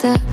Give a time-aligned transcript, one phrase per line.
[0.00, 0.29] The.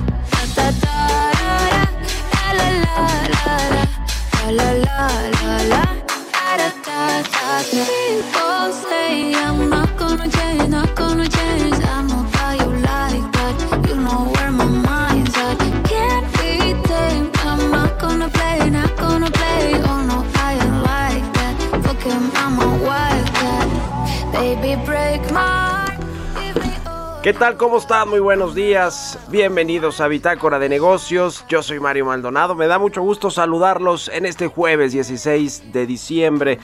[27.38, 27.56] Tal?
[27.56, 28.08] ¿Cómo están?
[28.08, 29.16] Muy buenos días.
[29.28, 31.44] Bienvenidos a Bitácora de Negocios.
[31.48, 32.56] Yo soy Mario Maldonado.
[32.56, 36.58] Me da mucho gusto saludarlos en este jueves 16 de diciembre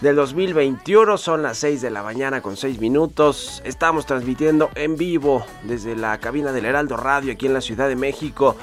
[0.00, 1.18] del 2021.
[1.18, 3.60] Son las 6 de la mañana con 6 minutos.
[3.66, 7.96] Estamos transmitiendo en vivo desde la cabina del Heraldo Radio aquí en la Ciudad de
[7.96, 8.56] México.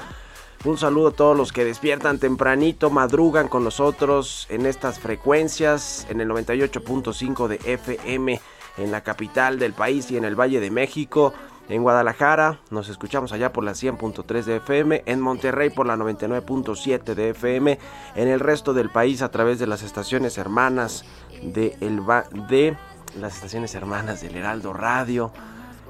[0.64, 6.20] Un saludo a todos los que despiertan tempranito, madrugan con nosotros en estas frecuencias, en
[6.20, 8.40] el 98.5 de FM
[8.78, 11.34] en la capital del país y en el Valle de México.
[11.68, 17.14] En Guadalajara nos escuchamos allá por la 100.3 de FM, en Monterrey por la 99.7
[17.14, 17.78] de FM,
[18.16, 21.04] en el resto del país a través de las estaciones hermanas
[21.42, 22.02] de, el
[22.48, 22.76] de
[23.18, 25.32] las estaciones hermanas del Heraldo Radio.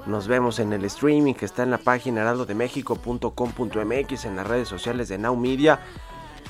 [0.05, 5.09] Nos vemos en el streaming que está en la página heraldodemexico.com.mx en las redes sociales
[5.09, 5.79] de Now Media.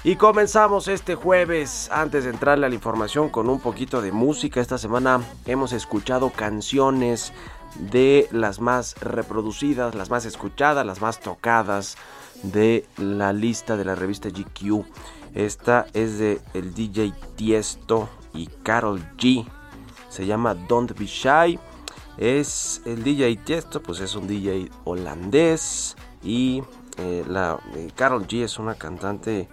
[0.05, 4.59] Y comenzamos este jueves, antes de entrarle a la información, con un poquito de música.
[4.59, 7.31] Esta semana hemos escuchado canciones
[7.75, 11.97] de las más reproducidas, las más escuchadas, las más tocadas
[12.43, 14.85] de la lista de la revista GQ.
[15.33, 19.47] Esta es de el DJ Tiesto y Carol G.
[20.09, 21.59] Se llama Don't Be Shy.
[22.17, 25.95] Es el DJ Tiesto, pues es un DJ holandés.
[26.21, 26.63] Y
[26.97, 29.49] eh, la eh, Carol G es una cantante,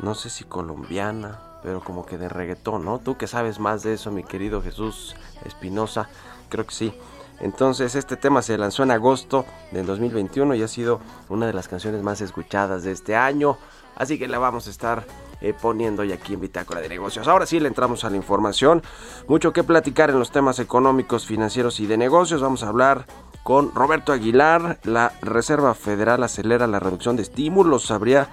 [0.00, 3.00] no sé si colombiana, pero como que de reggaetón, ¿no?
[3.00, 6.08] Tú que sabes más de eso, mi querido Jesús Espinosa,
[6.48, 6.94] creo que sí.
[7.40, 11.68] Entonces este tema se lanzó en agosto del 2021 y ha sido una de las
[11.68, 13.56] canciones más escuchadas de este año.
[13.96, 15.04] Así que la vamos a estar
[15.40, 17.28] eh, poniendo hoy aquí en Bitácora de Negocios.
[17.28, 18.82] Ahora sí le entramos a la información.
[19.28, 22.40] Mucho que platicar en los temas económicos, financieros y de negocios.
[22.40, 23.06] Vamos a hablar
[23.44, 24.78] con Roberto Aguilar.
[24.82, 27.90] La Reserva Federal acelera la reducción de estímulos.
[27.90, 28.28] Habría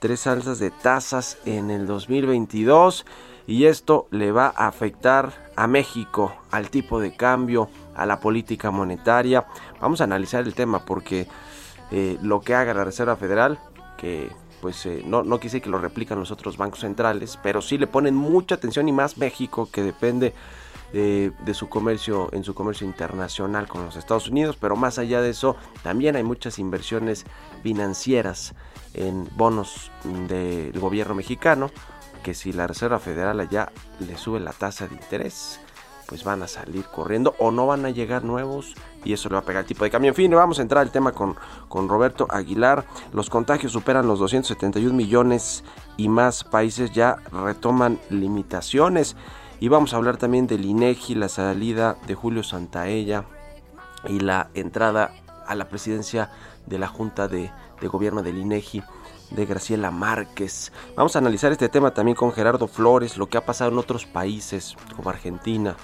[0.00, 3.06] tres alzas de tasas en el 2022
[3.46, 8.70] y esto le va a afectar a México, al tipo de cambio, a la política
[8.70, 9.46] monetaria.
[9.80, 11.26] Vamos a analizar el tema porque
[11.90, 13.58] eh, lo que haga la Reserva Federal,
[13.96, 14.30] que
[14.62, 17.86] pues eh, no, no quise que lo replican los otros bancos centrales, pero sí le
[17.86, 20.34] ponen mucha atención y más México que depende
[20.92, 25.30] de, su comercio en su comercio internacional con los Estados Unidos, pero más allá de
[25.30, 27.26] eso también hay muchas inversiones
[27.62, 28.54] financieras
[28.94, 29.90] en bonos
[30.28, 31.70] del gobierno mexicano
[32.22, 35.60] que si la Reserva Federal allá le sube la tasa de interés
[36.08, 38.74] pues van a salir corriendo o no van a llegar nuevos
[39.04, 40.08] y eso le va a pegar el tipo de cambio.
[40.08, 41.36] En fin, vamos a entrar al tema con,
[41.68, 42.86] con Roberto Aguilar.
[43.12, 45.64] Los contagios superan los 271 millones
[45.98, 49.16] y más países ya retoman limitaciones.
[49.60, 53.24] Y vamos a hablar también del INEGI, la salida de Julio Santaella
[54.08, 55.12] y la entrada
[55.46, 56.30] a la presidencia
[56.66, 57.50] de la Junta de,
[57.82, 58.82] Gobierno del INEGI
[59.30, 60.72] de Graciela Márquez.
[60.96, 64.06] Vamos a analizar este tema también con Gerardo Flores, lo que ha pasado en otros
[64.06, 65.76] países como Argentina,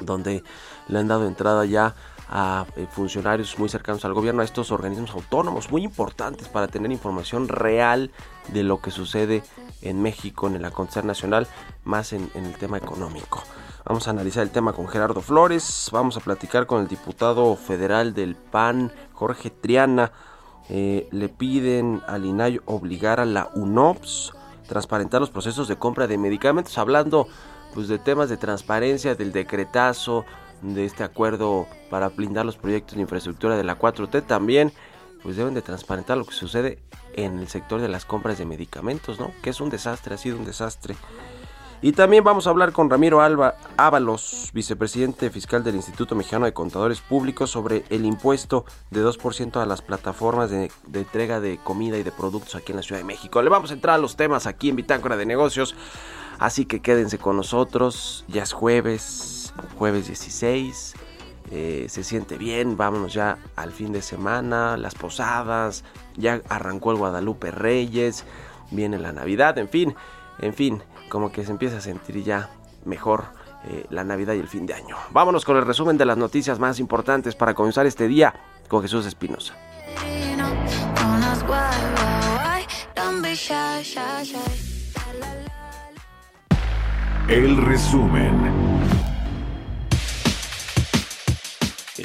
[0.00, 0.42] donde
[0.88, 1.94] le han dado entrada ya
[2.30, 6.92] a eh, funcionarios muy cercanos al gobierno, a estos organismos autónomos muy importantes para tener
[6.92, 8.10] información real
[8.48, 9.42] de lo que sucede
[9.80, 11.46] en México, en el acontecer nacional,
[11.84, 13.42] más en, el tema económico.
[13.84, 18.12] Vamos a analizar el tema con Gerardo Flores, vamos a platicar con el diputado federal
[18.12, 20.12] del PAN, Jorge Triana.
[20.68, 24.34] Eh, le piden al INAI obligar a la UNOPS
[24.68, 27.26] transparentar los procesos de compra de medicamentos, hablando
[27.74, 30.24] pues de temas de transparencia, del decretazo,
[30.62, 34.72] de este acuerdo para blindar los proyectos de infraestructura de la 4T, también
[35.22, 36.78] pues deben de transparentar lo que sucede
[37.14, 39.32] en el sector de las compras de medicamentos, ¿no?
[39.42, 40.96] Que es un desastre, ha sido un desastre.
[41.80, 46.52] Y también vamos a hablar con Ramiro Alba Ábalos, vicepresidente fiscal del Instituto Mexicano de
[46.52, 51.96] Contadores Públicos, sobre el impuesto de 2% a las plataformas de, de, entrega de comida
[51.96, 53.40] y de productos aquí en la Ciudad de México.
[53.42, 55.76] Le vamos a entrar a los temas aquí en Bitácora de Negocios,
[56.38, 58.24] así que quédense con nosotros.
[58.28, 60.94] Ya es jueves, jueves 16.
[61.50, 65.82] Eh, se siente bien, vámonos ya al fin de semana, las posadas,
[66.16, 68.26] ya arrancó el Guadalupe Reyes,
[68.70, 69.94] viene la Navidad, en fin,
[70.40, 72.50] en fin, como que se empieza a sentir ya
[72.84, 73.24] mejor
[73.64, 74.96] eh, la Navidad y el fin de año.
[75.10, 78.34] Vámonos con el resumen de las noticias más importantes para comenzar este día
[78.68, 79.54] con Jesús Espinosa.
[87.28, 88.57] El resumen.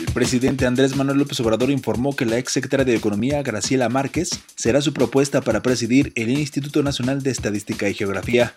[0.05, 4.31] El presidente Andrés Manuel López Obrador informó que la ex secretaria de Economía, Graciela Márquez,
[4.53, 8.53] será su propuesta para presidir el Instituto Nacional de Estadística y Geografía.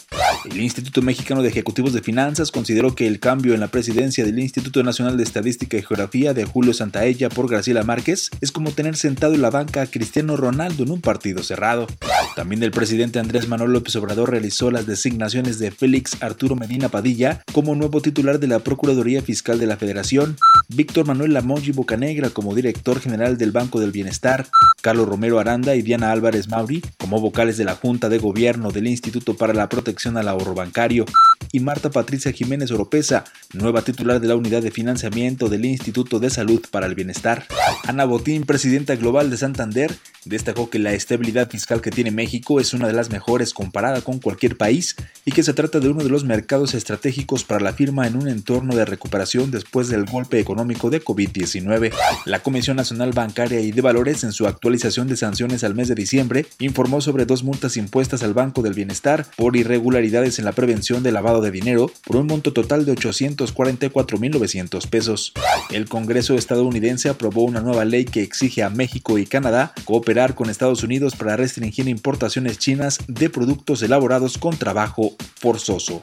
[0.50, 4.38] El Instituto Mexicano de Ejecutivos de Finanzas consideró que el cambio en la presidencia del
[4.40, 8.96] Instituto Nacional de Estadística y Geografía de Julio Santaella por Graciela Márquez es como tener
[8.96, 11.86] sentado en la banca a Cristiano Ronaldo en un partido cerrado.
[12.34, 17.40] También el presidente Andrés Manuel López Obrador realizó las designaciones de Félix Arturo Medina Padilla
[17.52, 20.36] como nuevo titular de la Procuraduría Fiscal de la Federación,
[20.68, 24.46] Víctor Manuel Lamonji Bocanegra como director general del Banco del Bienestar,
[24.80, 28.86] Carlos Romero Aranda y Diana Álvarez Mauri como vocales de la Junta de Gobierno del
[28.86, 31.04] Instituto para la Protección al Ahorro Bancario,
[31.52, 36.30] y Marta Patricia Jiménez Oropesa, nueva titular de la Unidad de Financiamiento del Instituto de
[36.30, 37.46] Salud para el Bienestar.
[37.86, 39.94] Ana Botín, presidenta global de Santander,
[40.24, 44.18] destacó que la estabilidad fiscal que tiene México es una de las mejores comparada con
[44.18, 48.06] cualquier país y que se trata de uno de los mercados estratégicos para la firma
[48.06, 51.92] en un entorno de recuperación después del golpe económico de COVID-19.
[52.24, 55.94] La Comisión Nacional Bancaria y de Valores en su actualización de sanciones al mes de
[55.94, 61.02] diciembre informó sobre dos multas impuestas al Banco del Bienestar por irregularidades en la prevención
[61.02, 65.32] del lavado de dinero por un monto total de 844.900 pesos.
[65.70, 70.50] El Congreso estadounidense aprobó una nueva ley que exige a México y Canadá cooperar con
[70.50, 76.02] Estados Unidos para restringir importaciones chinas de productos elaborados con trabajo forzoso.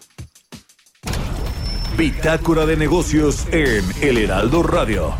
[1.98, 5.14] Bitácora de negocios en El Heraldo Radio.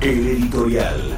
[0.00, 1.16] El editorial.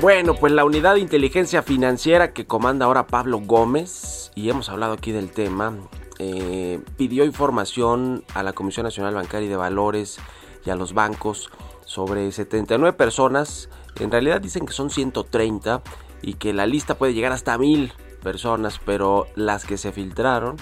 [0.00, 4.92] Bueno, pues la unidad de inteligencia financiera que comanda ahora Pablo Gómez, y hemos hablado
[4.92, 5.74] aquí del tema,
[6.20, 10.20] eh, pidió información a la Comisión Nacional Bancaria y de Valores
[10.66, 11.50] y a los bancos
[11.84, 13.70] sobre 79 personas.
[14.00, 15.82] En realidad dicen que son 130
[16.22, 17.92] y que la lista puede llegar hasta 1000
[18.22, 20.56] personas, pero las que se filtraron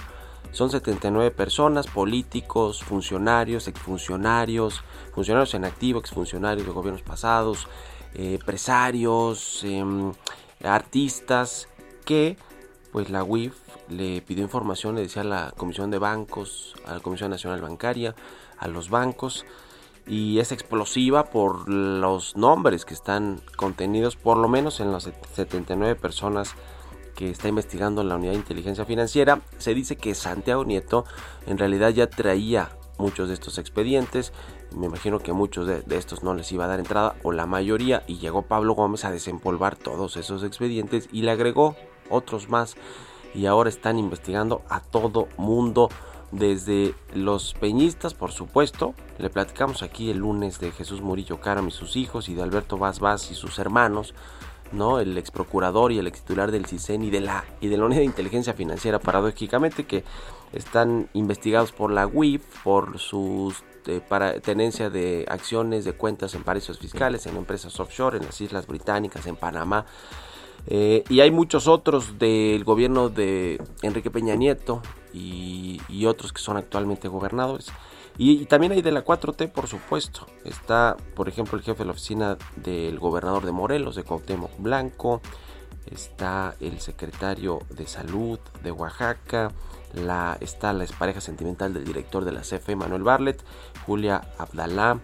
[0.51, 4.83] son 79 personas, políticos, funcionarios, exfuncionarios,
[5.13, 7.67] funcionarios en activo, exfuncionarios de gobiernos pasados,
[8.13, 10.13] empresarios, em,
[10.63, 11.67] artistas,
[12.05, 12.37] que
[12.93, 13.53] pues la UIF
[13.89, 18.15] le pidió información, le decía a la Comisión de Bancos, a la Comisión Nacional Bancaria,
[18.57, 19.45] a los bancos,
[20.07, 25.95] y es explosiva por los nombres que están contenidos por lo menos en las 79
[25.95, 26.55] personas
[27.15, 29.41] que está investigando la unidad de inteligencia financiera.
[29.57, 31.05] Se dice que Santiago Nieto
[31.47, 34.33] en realidad ya traía muchos de estos expedientes.
[34.75, 38.03] Me imagino que muchos de, estos no les iba a dar entrada o la mayoría
[38.07, 41.75] y llegó Pablo Gómez a desempolvar todos esos expedientes y le agregó
[42.09, 42.75] otros más
[43.33, 45.89] y ahora están investigando a todo mundo
[46.37, 48.93] desde los peñistas, por supuesto.
[49.17, 52.77] Le platicamos aquí el lunes de Jesús Murillo Caram y sus hijos y de Alberto
[52.77, 54.13] Vaz Vaz y sus hermanos,
[54.71, 54.99] ¿no?
[54.99, 57.85] El ex procurador y el ex titular del CISEN y de la y de la
[57.85, 60.03] Unidad de Inteligencia Financiera paradójicamente que
[60.53, 63.53] están investigados por la UIF por su
[63.87, 64.01] eh,
[64.41, 69.27] tenencia de acciones de cuentas en paraísos fiscales, en empresas offshore, en las Islas Británicas,
[69.27, 69.85] en Panamá.
[70.67, 74.81] Eh, y hay muchos otros del gobierno de Enrique Peña Nieto
[75.13, 77.71] y, otros que son actualmente gobernadores.
[78.17, 80.27] Y, también hay de la 4T, por supuesto.
[80.43, 85.21] Está, por ejemplo, el jefe de la oficina del gobernador de Morelos, de Cuauhtémoc Blanco.
[85.85, 89.51] Está el secretario de salud de Oaxaca.
[90.41, 93.43] Está la pareja sentimental del director de la CFE, Manuel Barlet.
[93.85, 94.99] Julia Abdalá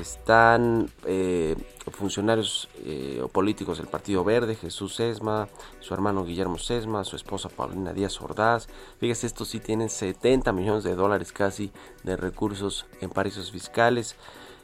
[0.00, 1.56] están eh,
[1.92, 5.48] funcionarios eh, o políticos del Partido Verde, Jesús Sesma,
[5.80, 8.68] su hermano Guillermo Sesma, su esposa Paulina Díaz Ordaz.
[8.98, 11.72] Fíjese, estos sí tienen 70 millones de dólares casi
[12.02, 14.16] de recursos en paraísos fiscales.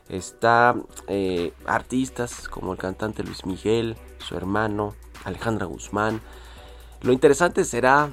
[0.08, 0.74] Está
[1.06, 4.94] eh, artistas como el cantante Luis Miguel, su hermano
[5.24, 6.20] Alejandra Guzmán.
[7.02, 8.10] Lo interesante será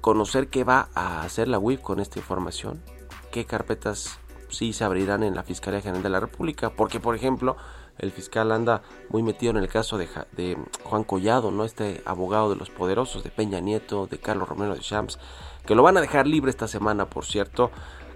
[0.00, 2.82] conocer qué va a hacer la WIF con esta información,
[3.30, 4.18] qué carpetas
[4.54, 7.56] sí se abrirán en la Fiscalía General de la República, porque por ejemplo
[7.98, 11.64] el fiscal anda muy metido en el caso de, de, Juan Collado, ¿no?
[11.64, 15.18] Este abogado de los poderosos, de Peña Nieto, de Carlos Romero de Champs,
[15.64, 17.70] que lo van a dejar libre esta semana, por cierto,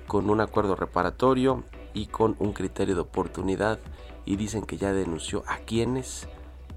[0.06, 1.64] con un acuerdo reparatorio
[1.94, 3.78] y con un criterio de oportunidad.
[4.24, 6.28] Y dicen que ya denunció a quienes,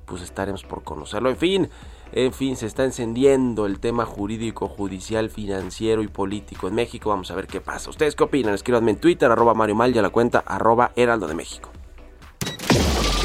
[0.05, 1.29] pues estaremos por conocerlo.
[1.29, 1.69] En fin,
[2.13, 7.09] en fin, se está encendiendo el tema jurídico, judicial, financiero y político en México.
[7.09, 7.89] Vamos a ver qué pasa.
[7.89, 8.53] ¿Ustedes qué opinan?
[8.53, 11.69] Escríbanme en Twitter, arroba Mario Mal y a la cuenta arroba Heraldo de México.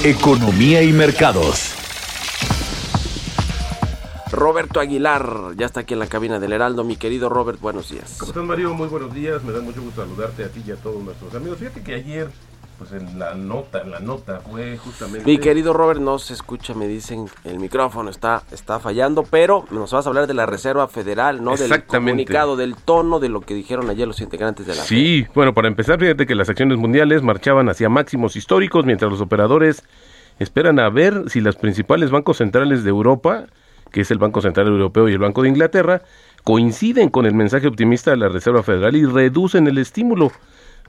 [0.05, 1.75] Economía y mercados.
[4.31, 6.85] Roberto Aguilar, ya está aquí en la cabina del Heraldo.
[6.85, 8.16] Mi querido Robert, buenos días.
[8.19, 8.75] ¿Cómo estás, Mario?
[8.75, 9.43] Muy buenos días.
[9.43, 11.59] Me da mucho gusto saludarte a ti y a todos nuestros amigos.
[11.59, 12.31] Fíjate que ayer
[12.78, 15.25] pues en la nota, en la nota fue justamente...
[15.25, 19.92] Mi querido Robert, no se escucha, me dicen, el micrófono está, está fallando, pero nos
[19.92, 21.56] vas a hablar de la Reserva Federal, ¿no?
[21.56, 25.54] Del comunicado, del tono de lo que dijeron ayer los integrantes de la Sí, bueno,
[25.54, 29.83] para empezar, fíjate que las acciones mundiales marchaban hacia máximos históricos, mientras los operadores
[30.38, 33.47] esperan a ver si los principales bancos centrales de Europa,
[33.90, 36.02] que es el Banco Central Europeo y el Banco de Inglaterra,
[36.45, 40.30] coinciden con el mensaje optimista de la Reserva Federal y reducen el estímulo.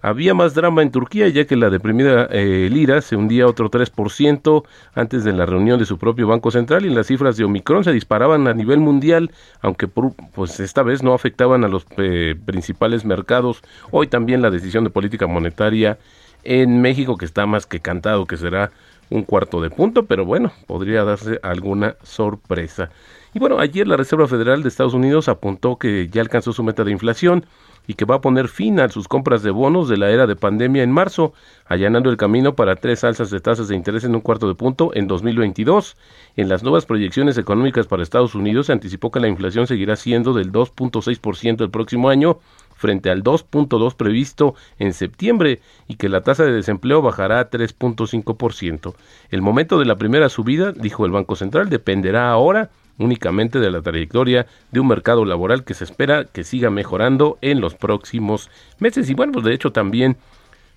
[0.02, 4.64] Había más drama en Turquía, ya que la deprimida eh, lira se hundía otro 3%
[4.94, 7.92] antes de la reunión de su propio Banco Central y las cifras de Omicron se
[7.92, 13.62] disparaban a nivel mundial, aunque pues esta vez no afectaban a los eh, principales mercados.
[13.92, 15.98] Hoy también la decisión de política monetaria
[16.44, 18.72] en México, que está más que cantado, que será
[19.10, 22.90] un cuarto de punto, pero bueno, podría darse alguna sorpresa.
[23.34, 26.84] Y bueno, ayer la Reserva Federal de Estados Unidos apuntó que ya alcanzó su meta
[26.84, 27.46] de inflación
[27.88, 30.36] y que va a poner fin a sus compras de bonos de la era de
[30.36, 31.34] pandemia en marzo,
[31.66, 34.92] allanando el camino para tres alzas de tasas de interés en un cuarto de punto
[34.94, 35.96] en 2022.
[36.36, 40.34] En las nuevas proyecciones económicas para Estados Unidos se anticipó que la inflación seguirá siendo
[40.34, 42.40] del 2.6% el próximo año,
[42.76, 48.94] frente al 2.2 previsto en septiembre y que la tasa de desempleo bajará a 3.5%.
[49.32, 53.82] El momento de la primera subida, dijo el Banco Central, dependerá ahora únicamente de la
[53.82, 58.50] trayectoria de un mercado laboral que se espera que siga mejorando en los próximos
[58.80, 59.10] meses.
[59.10, 60.18] Y bueno, pues de hecho también,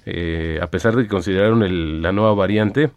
[0.06, 2.90] eh, a pesar de que consideraron la nueva variante,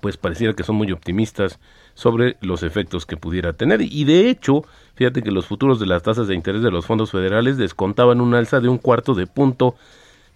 [0.00, 1.58] pues pareciera que son muy optimistas
[1.94, 3.80] sobre los efectos que pudiera tener.
[3.80, 7.10] Y de hecho, fíjate que los futuros de las tasas de interés de los fondos
[7.10, 9.76] federales descontaban un alza de un cuarto de punto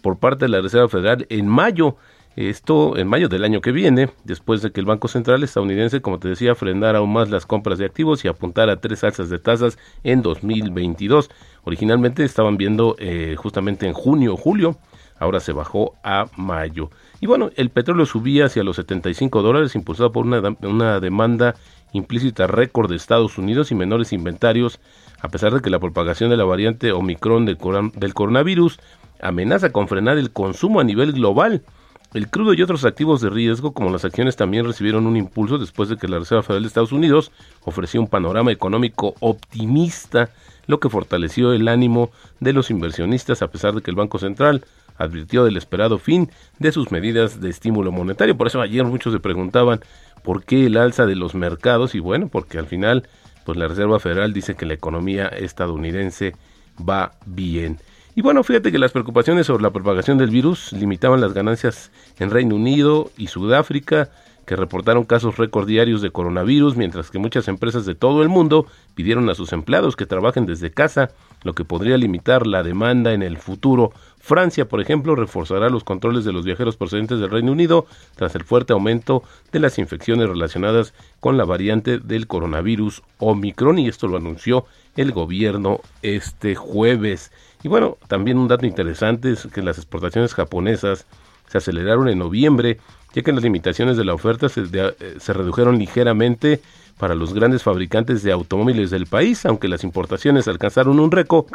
[0.00, 1.96] por parte de la Reserva Federal en mayo
[2.36, 6.18] esto en mayo del año que viene, después de que el Banco Central estadounidense, como
[6.18, 9.38] te decía, frenara aún más las compras de activos y apuntara a tres alzas de
[9.38, 11.30] tasas en 2022.
[11.64, 14.78] Originalmente estaban viendo eh, justamente en junio o julio,
[15.18, 16.90] ahora se bajó a mayo.
[17.20, 21.56] Y bueno, el petróleo subía hacia los 75 dólares, impulsado por una, demanda
[21.92, 24.80] implícita récord de Estados Unidos y menores inventarios,
[25.20, 28.78] a pesar de que la propagación de la variante Omicron del coronavirus
[29.20, 31.62] amenaza con frenar el consumo a nivel global.
[32.12, 35.88] El crudo y otros activos de riesgo, como las acciones, también recibieron un impulso después
[35.88, 37.30] de que la Reserva Federal de Estados Unidos
[37.64, 40.30] ofreció un panorama económico optimista,
[40.66, 44.64] lo que fortaleció el ánimo de los inversionistas a pesar de que el Banco Central
[44.98, 48.36] advirtió del esperado fin de sus medidas de estímulo monetario.
[48.36, 49.80] Por eso ayer muchos se preguntaban
[50.24, 53.08] por qué el alza de los mercados y bueno, porque al final
[53.44, 56.34] pues la Reserva Federal dice que la economía estadounidense
[56.76, 57.78] va bien.
[58.20, 62.28] Y bueno, fíjate que las preocupaciones sobre la propagación del virus limitaban las ganancias en
[62.28, 64.10] Reino Unido y Sudáfrica,
[64.44, 68.66] que reportaron casos récord diarios de coronavirus, mientras que muchas empresas de todo el mundo
[68.94, 71.12] pidieron a sus empleados que trabajen desde casa,
[71.44, 73.92] lo que podría limitar la demanda en el futuro.
[74.18, 77.86] Francia, por ejemplo, reforzará los controles de los viajeros procedentes del Reino Unido
[78.16, 83.88] tras el fuerte aumento de las infecciones relacionadas con la variante del coronavirus Omicron y
[83.88, 87.32] esto lo anunció el gobierno este jueves.
[87.62, 91.06] Y bueno, también un dato interesante es que las exportaciones japonesas
[91.48, 92.78] se aceleraron en noviembre,
[93.12, 96.60] ya que las limitaciones de la oferta se, eh, se, redujeron ligeramente
[96.96, 101.46] para los grandes fabricantes de automóviles del país, aunque las importaciones alcanzaron un récord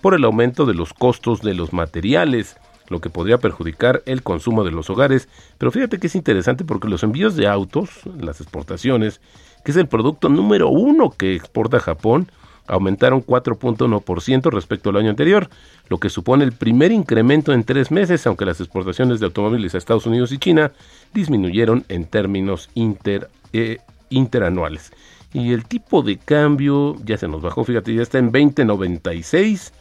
[0.00, 2.56] por el aumento de los costos de los materiales,
[2.88, 5.28] lo que podría perjudicar el consumo de los hogares.
[5.58, 9.20] Pero fíjate que es interesante porque los envíos de autos, las exportaciones,
[9.64, 12.30] que es el producto número uno que exporta Japón,
[12.66, 15.48] aumentaron 4.1% respecto al año anterior,
[15.88, 19.78] lo que supone el primer incremento en tres meses, aunque las exportaciones de automóviles a
[19.78, 20.72] Estados Unidos y China
[21.14, 23.78] disminuyeron en términos inter, eh,
[24.10, 24.92] interanuales.
[25.32, 29.72] Y el tipo de cambio ya se nos bajó, fíjate, ya está en 20.96.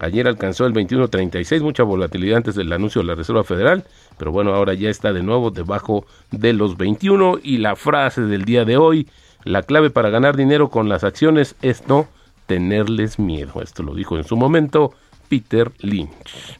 [0.00, 3.84] Ayer alcanzó el 21.36, mucha volatilidad antes del anuncio de la Reserva Federal,
[4.16, 8.46] pero bueno, ahora ya está de nuevo debajo de los 21 y la frase del
[8.46, 9.06] día de hoy,
[9.44, 12.08] la clave para ganar dinero con las acciones es no
[12.46, 13.62] tenerles miedo.
[13.62, 14.92] Esto lo dijo en su momento
[15.28, 16.58] Peter Lynch.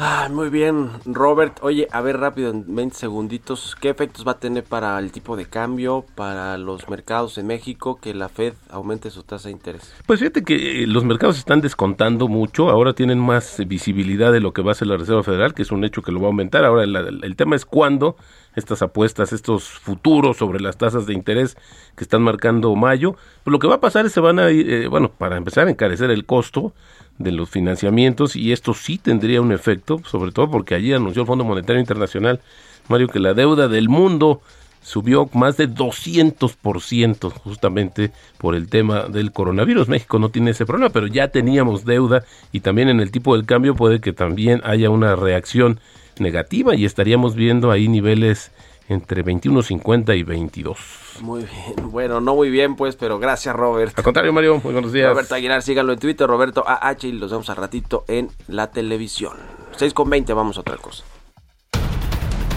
[0.00, 1.58] Ah, muy bien, Robert.
[1.60, 5.36] Oye, a ver rápido, en 20 segunditos, ¿qué efectos va a tener para el tipo
[5.36, 9.92] de cambio, para los mercados en México, que la Fed aumente su tasa de interés?
[10.06, 14.52] Pues fíjate que eh, los mercados están descontando mucho, ahora tienen más visibilidad de lo
[14.52, 16.30] que va a hacer la Reserva Federal, que es un hecho que lo va a
[16.30, 16.64] aumentar.
[16.64, 18.14] Ahora el, tema es cuándo
[18.54, 21.56] estas apuestas, estos futuros sobre las tasas de interés
[21.96, 24.52] que están marcando mayo, pues lo que va a pasar es que se van a
[24.52, 26.72] ir, eh, bueno, para empezar a encarecer el costo
[27.18, 31.26] de los financiamientos y esto sí tendría un efecto, sobre todo porque allí anunció el
[31.26, 32.40] Fondo Monetario Internacional,
[32.88, 34.40] Mario, que la deuda del mundo
[34.80, 39.88] subió más de 200% justamente por el tema del coronavirus.
[39.88, 43.44] México no tiene ese problema, pero ya teníamos deuda y también en el tipo del
[43.44, 45.80] cambio puede que también haya una reacción
[46.18, 48.50] negativa y estaríamos viendo ahí niveles
[48.88, 50.78] entre 21.50 y 22.
[51.20, 53.96] Muy bien, bueno, no muy bien pues, pero gracias Robert.
[53.96, 55.10] Al contrario Mario, muy buenos días.
[55.10, 59.36] Roberto Aguilar, síganlo en Twitter, Roberto AH y los vemos a ratito en la televisión.
[59.76, 61.04] 6 con 20, vamos a otra cosa.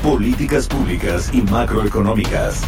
[0.01, 2.63] Políticas públicas y macroeconómicas.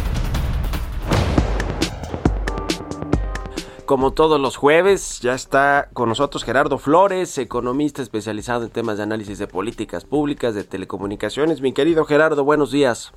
[3.86, 9.02] Como todos los jueves, ya está con nosotros Gerardo Flores, economista especializado en temas de
[9.02, 11.60] análisis de políticas públicas, de telecomunicaciones.
[11.60, 13.12] Mi querido Gerardo, buenos días.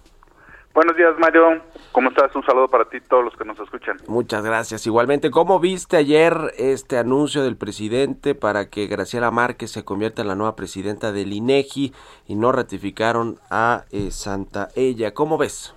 [0.78, 1.60] Buenos días, Mario.
[1.92, 2.36] ¿Cómo estás?
[2.36, 3.98] Un saludo para ti y todos los que nos escuchan.
[4.08, 4.86] Muchas gracias.
[4.86, 10.28] Igualmente, ¿cómo viste ayer este anuncio del presidente para que Graciela Márquez se convierta en
[10.28, 11.94] la nueva presidenta del INEGI
[12.28, 15.16] y no ratificaron a eh, Santa Ella?
[15.16, 15.76] ¿Cómo ves?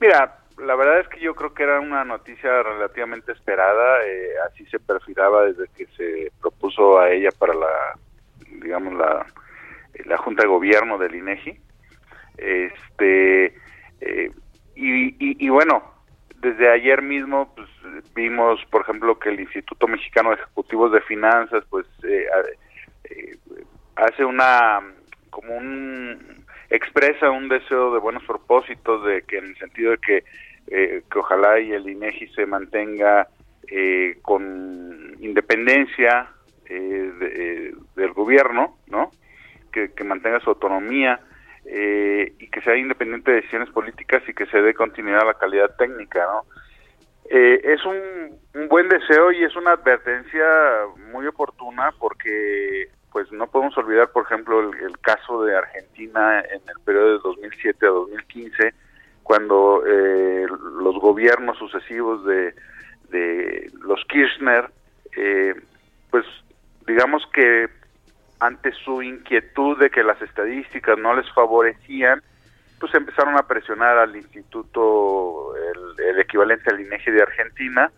[0.00, 4.02] Mira, la verdad es que yo creo que era una noticia relativamente esperada.
[4.06, 7.98] Eh, así se perfilaba desde que se propuso a ella para la,
[8.62, 9.26] digamos, la,
[10.06, 11.67] la Junta de Gobierno del INEGI
[12.38, 13.54] este
[14.00, 14.30] eh,
[14.74, 15.82] y, bueno,
[16.36, 17.68] desde ayer mismo pues,
[18.14, 22.26] vimos, por ejemplo, que el Instituto Mexicano de Ejecutivos de Finanzas pues eh,
[23.04, 23.36] eh,
[23.96, 24.80] hace una
[25.30, 30.24] como un expresa un deseo de buenos propósitos de que en el sentido de que
[30.70, 33.26] que ojalá y el INEGI se mantenga
[34.20, 36.28] con independencia
[36.68, 39.10] del gobierno, ¿no?
[39.72, 41.20] Que, que mantenga su autonomía
[41.64, 45.34] eh, y que sea independiente de decisiones políticas y que se dé continuidad a la
[45.34, 46.44] calidad técnica, ¿no?
[47.30, 50.46] Eh, es un, buen deseo y es una advertencia
[51.12, 56.84] muy oportuna porque pues no podemos olvidar, por ejemplo, el, caso de Argentina en el
[56.84, 58.74] periodo de 2007 a 2015,
[59.22, 60.46] cuando eh,
[60.80, 62.54] los gobiernos sucesivos de,
[63.10, 64.70] de los Kirchner,
[66.10, 66.24] pues
[66.86, 67.68] digamos que
[68.40, 72.22] ante su inquietud de que las estadísticas no les favorecían,
[72.78, 75.54] pues empezaron a presionar al instituto,
[75.98, 77.90] el, equivalente al INEGI de Argentina,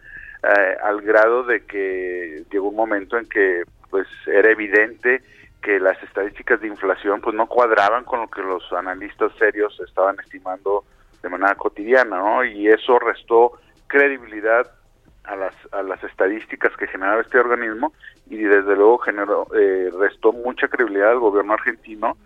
[0.43, 5.23] eh, al grado de que llegó un momento en que pues era evidente
[5.61, 10.17] que las estadísticas de inflación pues no cuadraban con lo que los analistas serios estaban
[10.21, 10.85] estimando
[11.23, 12.45] de manera cotidiana, ¿no?
[12.45, 14.71] Y eso restó credibilidad
[15.25, 17.93] a las, a las estadísticas que generaba este organismo
[18.29, 22.17] y desde luego generó, eh, restó mucha credibilidad al gobierno argentino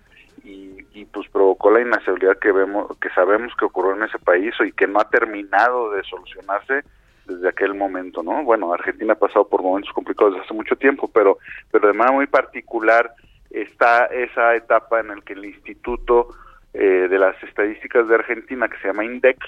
[0.44, 4.54] y, y, pues provocó la inestabilidad que vemos, que sabemos que ocurrió en ese país
[4.64, 6.83] y que no ha terminado de solucionarse
[7.26, 8.44] desde aquel momento, ¿no?
[8.44, 11.38] Bueno, Argentina ha pasado por momentos complicados desde hace mucho tiempo, pero,
[11.70, 13.11] pero de manera muy particular
[13.50, 16.28] está esa etapa en la que el Instituto
[16.74, 19.38] eh, de las Estadísticas de Argentina, que se llama INDEC,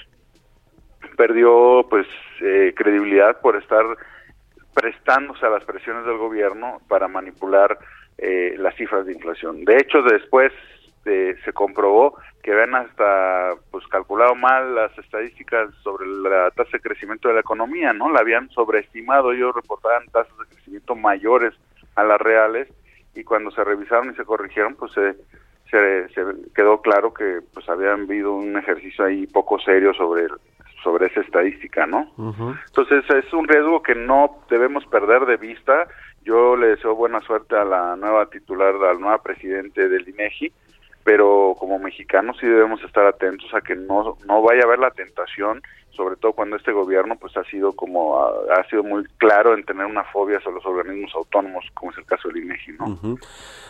[1.17, 2.07] perdió pues
[2.41, 3.83] eh, credibilidad por estar
[4.73, 7.77] prestándose a las presiones del gobierno para manipular
[8.17, 9.65] eh, las cifras de inflación.
[9.65, 10.53] De hecho, después
[11.45, 17.29] se comprobó que habían hasta pues calculado mal las estadísticas sobre la tasa de crecimiento
[17.29, 18.11] de la economía, ¿no?
[18.11, 21.53] La habían sobreestimado, ellos reportaban tasas de crecimiento mayores
[21.95, 22.67] a las reales
[23.15, 25.15] y cuando se revisaron y se corrigieron, pues se,
[25.69, 30.27] se, quedó claro que pues había habido un ejercicio ahí poco serio sobre
[30.83, 32.11] sobre esa estadística, ¿no?
[32.67, 35.87] Entonces es un riesgo que no debemos perder de vista.
[36.23, 40.51] Yo le deseo buena suerte a la nueva titular, a la nueva presidente del INEGI,
[41.07, 44.91] pero como mexicanos sí debemos estar atentos a que no no vaya a haber la
[44.91, 45.61] tentación
[45.91, 49.85] sobre todo cuando este gobierno pues ha sido como ha, sido muy claro en tener
[49.85, 53.17] una fobia sobre los organismos autónomos como es el caso del INEGI no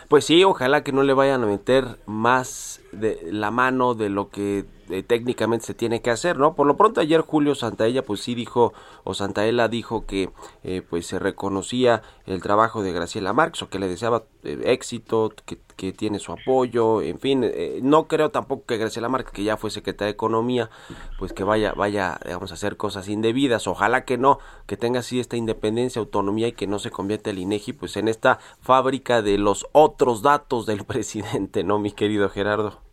[0.08, 4.30] pues sí ojalá que no le vayan a meter más de la mano de lo
[4.30, 6.54] que eh, técnicamente se tiene que hacer, ¿no?
[6.54, 8.72] Por lo pronto ayer Julio Santaella pues sí dijo,
[9.04, 10.30] o Santaella dijo que
[10.62, 15.32] eh, pues se reconocía el trabajo de Graciela Marx o que le deseaba eh, éxito,
[15.44, 17.44] que, que, tiene su apoyo, en fin,
[17.82, 20.70] no creo tampoco que Graciela Marx, que ya fue secretaria de Economía,
[21.18, 25.20] pues que vaya, vaya, digamos, a hacer cosas indebidas, ojalá que no, que tenga así
[25.20, 29.38] esta independencia, autonomía y que no se convierta el INEGI pues en esta fábrica de
[29.38, 32.87] los otros datos del presidente, ¿no, mi querido Gerardo?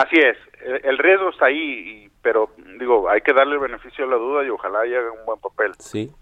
[0.00, 0.36] Así es,
[0.84, 4.50] el riesgo está ahí, pero digo, hay que darle el beneficio de la duda y
[4.50, 5.72] ojalá haga un buen papel.
[5.78, 6.12] Sí.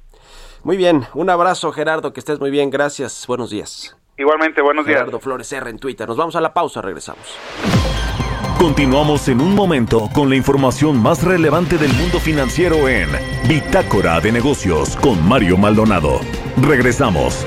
[0.65, 3.97] Muy bien, un abrazo Gerardo, que estés muy bien, gracias, buenos días.
[4.17, 5.01] Igualmente, buenos días.
[5.01, 6.09] Gerardo Flores R en Twitter.
[6.09, 7.39] Nos vamos a la pausa, regresamos.
[8.59, 13.11] Continuamos en un momento con la información más relevante del mundo financiero en
[13.47, 16.21] Bitácora de Negocios con Mario Maldonado.
[16.67, 17.47] Regresamos.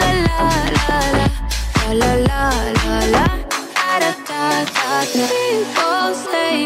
[0.00, 1.26] La la la la.
[2.00, 2.44] La la
[2.84, 3.26] la la,
[3.76, 6.65] da da da da People say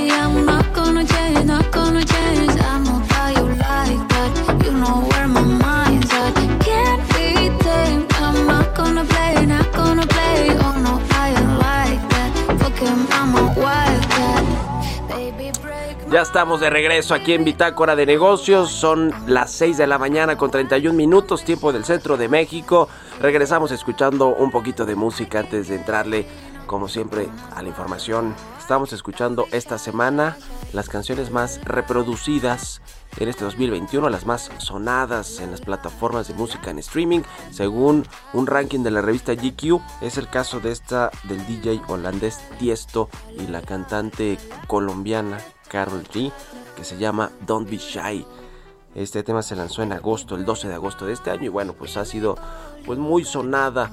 [16.11, 18.73] Ya estamos de regreso aquí en Bitácora de Negocios.
[18.73, 22.89] Son las 6 de la mañana con 31 minutos, tiempo del centro de México.
[23.21, 26.27] Regresamos escuchando un poquito de música antes de entrarle,
[26.67, 28.35] como siempre, a la información.
[28.59, 30.37] Estamos escuchando esta semana
[30.73, 32.83] las canciones más reproducidas
[33.19, 37.21] en este 2021, las más sonadas en las plataformas de música en streaming,
[37.51, 39.81] según un ranking de la revista GQ.
[40.01, 46.33] Es el caso de esta del DJ holandés Tiesto y la cantante colombiana Carol G,
[46.77, 48.27] que se llama Don't Be Shy.
[48.95, 51.75] Este tema se lanzó en agosto, el 12 de agosto de este año y bueno,
[51.75, 52.37] pues ha sido
[52.85, 53.93] pues muy sonada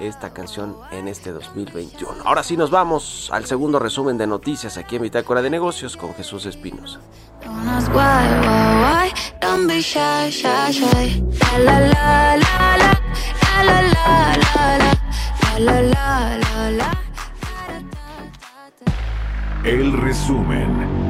[0.00, 2.22] esta canción en este 2021.
[2.24, 6.14] Ahora sí nos vamos al segundo resumen de noticias aquí en Bitácora de Negocios con
[6.14, 7.00] Jesús Espinosa.
[19.64, 21.07] El resumen.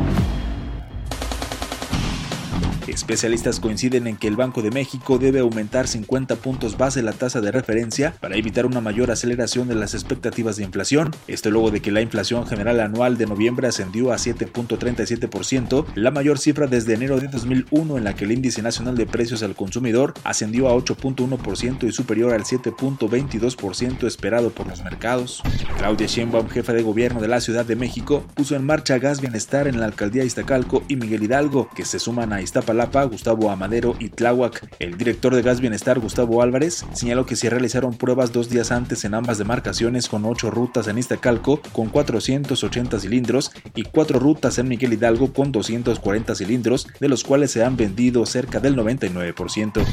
[2.99, 7.41] Especialistas coinciden en que el Banco de México debe aumentar 50 puntos base la tasa
[7.41, 11.13] de referencia para evitar una mayor aceleración de las expectativas de inflación.
[11.29, 16.41] Esto luego de que la inflación general anual de noviembre ascendió a 7.37%, la mayor
[16.41, 20.13] cifra desde enero de 2001 en la que el índice nacional de precios al consumidor
[20.25, 25.41] ascendió a 8.1% y superior al 7.22% esperado por los mercados.
[25.79, 29.69] Claudia Sheinbaum, jefa de gobierno de la Ciudad de México, puso en marcha Gas Bienestar
[29.69, 34.09] en la alcaldía Iztacalco y Miguel Hidalgo, que se suman a Iztapalapa Gustavo Amadero y
[34.09, 34.69] Tláhuac.
[34.79, 39.05] El director de Gas Bienestar, Gustavo Álvarez, señaló que se realizaron pruebas dos días antes
[39.05, 44.69] en ambas demarcaciones con ocho rutas en Iztacalco con 480 cilindros y cuatro rutas en
[44.69, 49.85] Miguel Hidalgo con 240 cilindros, de los cuales se han vendido cerca del 99%.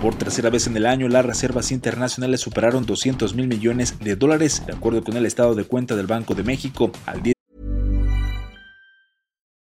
[0.00, 4.62] Por tercera vez en el año, las reservas internacionales superaron 200 mil millones de dólares,
[4.66, 6.92] de acuerdo con el estado de cuenta del Banco de México.
[7.06, 7.31] Al día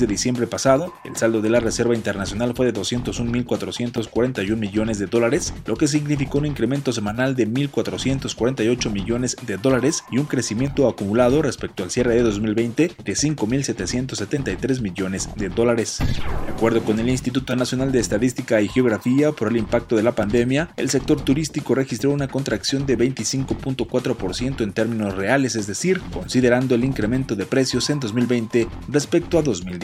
[0.00, 5.54] De diciembre pasado, el saldo de la Reserva Internacional fue de 201.441 millones de dólares,
[5.66, 11.42] lo que significó un incremento semanal de 1.448 millones de dólares y un crecimiento acumulado
[11.42, 15.98] respecto al cierre de 2020 de 5.773 millones de dólares.
[16.46, 20.12] De acuerdo con el Instituto Nacional de Estadística y Geografía, por el impacto de la
[20.12, 26.74] pandemia, el sector turístico registró una contracción de 25.4% en términos reales, es decir, considerando
[26.74, 29.83] el incremento de precios en 2020 respecto a 2019.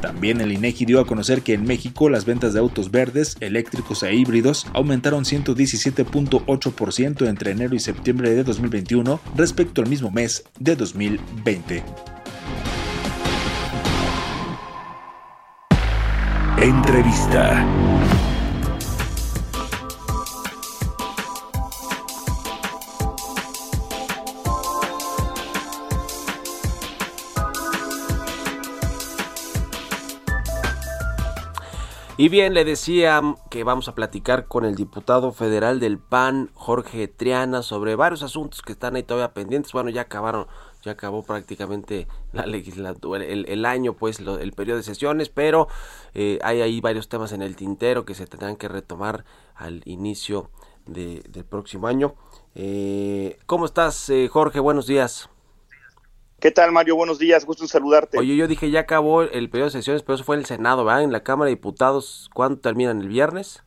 [0.00, 4.02] También el INEGI dio a conocer que en México las ventas de autos verdes, eléctricos
[4.02, 10.76] e híbridos aumentaron 117.8% entre enero y septiembre de 2021 respecto al mismo mes de
[10.76, 11.82] 2020.
[16.60, 17.64] Entrevista.
[32.20, 37.06] Y bien, le decía que vamos a platicar con el diputado federal del PAN, Jorge
[37.06, 39.72] Triana, sobre varios asuntos que están ahí todavía pendientes.
[39.72, 40.48] Bueno, ya acabaron,
[40.82, 45.68] ya acabó prácticamente la legislatura, el, año, pues, el periodo de sesiones, pero
[46.12, 50.50] eh, hay ahí varios temas en el tintero que se tendrán que retomar al inicio
[50.86, 52.16] del próximo año.
[52.56, 54.58] Eh, ¿Cómo estás, eh, Jorge?
[54.58, 55.30] Buenos días.
[56.40, 56.94] ¿Qué tal, Mario?
[56.94, 58.16] Buenos días, gusto en saludarte.
[58.16, 60.84] Oye, yo dije, ya acabó el periodo de sesiones, pero eso fue en el Senado,
[60.84, 61.02] ¿verdad?
[61.02, 63.00] En la Cámara de Diputados, ¿cuándo terminan?
[63.00, 63.64] ¿El viernes?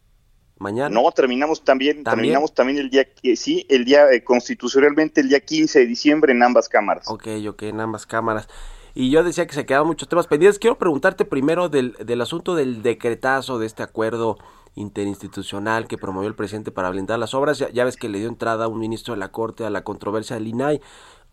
[0.57, 0.89] ¿Mañana?
[0.89, 3.05] No, terminamos también, terminamos también el día,
[3.36, 7.10] sí, el día, eh, constitucionalmente el día 15 de diciembre en ambas cámaras.
[7.10, 8.47] Ok, ok, en ambas cámaras.
[8.93, 10.57] Y yo decía que se quedaban muchos temas pendientes.
[10.57, 14.38] Quiero preguntarte primero del, del asunto del decretazo de este acuerdo
[14.75, 17.60] interinstitucional que promovió el presidente para blindar las obras.
[17.60, 19.84] Ya, ya, ves que le dio entrada a un ministro de la Corte a la
[19.84, 20.81] controversia del INAI.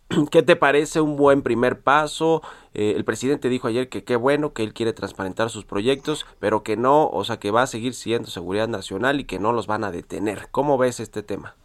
[0.31, 2.41] ¿Qué te parece un buen primer paso?
[2.73, 6.63] Eh, el presidente dijo ayer que qué bueno, que él quiere transparentar sus proyectos, pero
[6.63, 9.67] que no, o sea, que va a seguir siendo seguridad nacional y que no los
[9.67, 10.47] van a detener.
[10.51, 11.55] ¿Cómo ves este tema?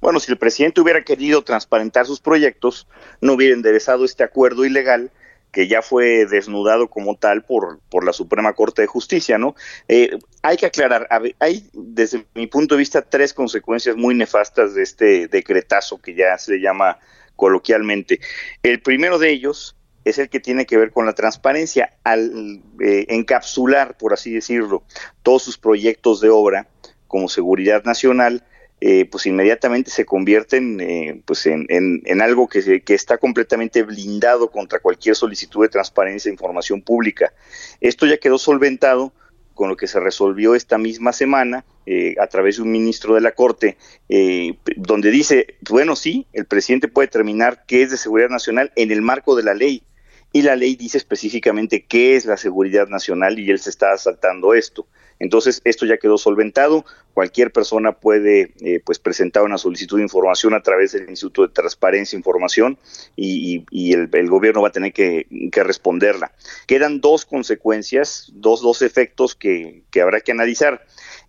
[0.00, 2.86] Bueno, si el presidente hubiera querido transparentar sus proyectos,
[3.20, 5.10] no hubiera enderezado este acuerdo ilegal
[5.50, 9.54] que ya fue desnudado como tal por, por la Suprema Corte de Justicia, ¿no?
[9.86, 11.06] Eh, hay que aclarar,
[11.38, 16.36] hay desde mi punto de vista tres consecuencias muy nefastas de este decretazo que ya
[16.38, 16.98] se llama
[17.36, 18.20] coloquialmente.
[18.62, 21.94] El primero de ellos es el que tiene que ver con la transparencia.
[22.04, 24.84] Al eh, encapsular, por así decirlo,
[25.22, 26.68] todos sus proyectos de obra
[27.08, 28.44] como seguridad nacional,
[28.80, 34.50] eh, pues inmediatamente se convierten eh, pues en, en, algo que, que, está completamente blindado
[34.50, 37.32] contra cualquier solicitud de transparencia e información pública.
[37.80, 39.12] Esto ya quedó solventado
[39.54, 43.20] con lo que se resolvió esta misma semana eh, a través de un ministro de
[43.20, 43.76] la Corte,
[44.08, 48.90] eh, donde dice, bueno, sí, el presidente puede determinar qué es de seguridad nacional en
[48.90, 49.82] el marco de la ley,
[50.34, 54.52] y la ley dice específicamente qué es la seguridad nacional y él se está saltando
[54.52, 54.88] esto.
[55.18, 56.84] Entonces, esto ya quedó solventado.
[57.12, 61.52] Cualquier persona puede eh, pues presentar una solicitud de información a través del Instituto de
[61.52, 62.78] Transparencia e Información
[63.16, 66.32] y, el, gobierno va a tener que, responderla.
[66.66, 70.84] Quedan dos consecuencias, dos, dos efectos que, que habrá que analizar.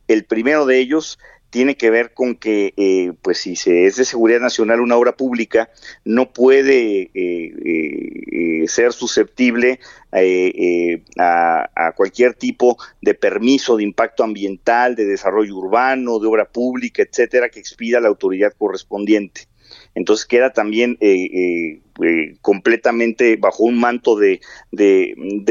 [0.08, 1.18] El primero de ellos
[1.56, 5.16] tiene que ver con que, eh, pues si se es de seguridad nacional una obra
[5.16, 5.70] pública,
[6.04, 9.80] no puede eh, eh, ser susceptible
[10.12, 17.04] a, a, cualquier tipo de permiso de impacto ambiental, de desarrollo urbano, de obra pública,
[17.04, 19.48] etcétera, que expida la autoridad correspondiente
[19.96, 24.42] entonces queda también eh, eh, eh, completamente bajo un manto de,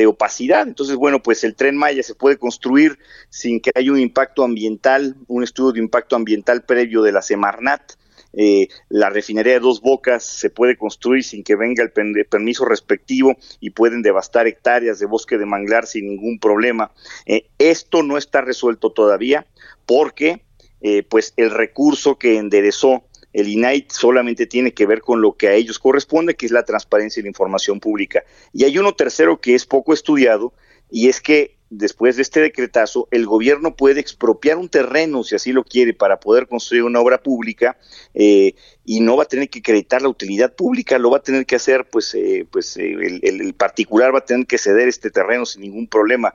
[0.06, 0.68] opacidad.
[0.68, 2.98] Entonces, bueno, pues el tren Maya se puede construir
[3.30, 7.94] sin que haya un impacto ambiental, un estudio de impacto ambiental previo de la Semarnat.
[8.36, 11.92] eh, la refinería de dos bocas se puede construir sin que venga el
[12.26, 16.90] permiso respectivo y pueden devastar hectáreas de bosque de manglar sin ningún problema.
[17.58, 19.46] Esto no está resuelto todavía
[19.86, 20.42] porque
[20.86, 25.48] eh, pues el recurso que enderezó el INAI solamente tiene que ver con lo que
[25.48, 28.22] a ellos corresponde, que es la transparencia y la información pública.
[28.52, 30.54] Y hay uno tercero que es poco estudiado,
[30.90, 35.52] y es que después de este decretazo, el gobierno puede expropiar un terreno, si así
[35.52, 37.76] lo quiere, para poder construir una obra pública
[38.14, 41.46] eh, y no va a tener que acreditar la utilidad pública, lo va a tener
[41.46, 45.44] que hacer, pues, eh, pues eh, el, particular va a tener que ceder este terreno
[45.44, 46.34] sin ningún problema.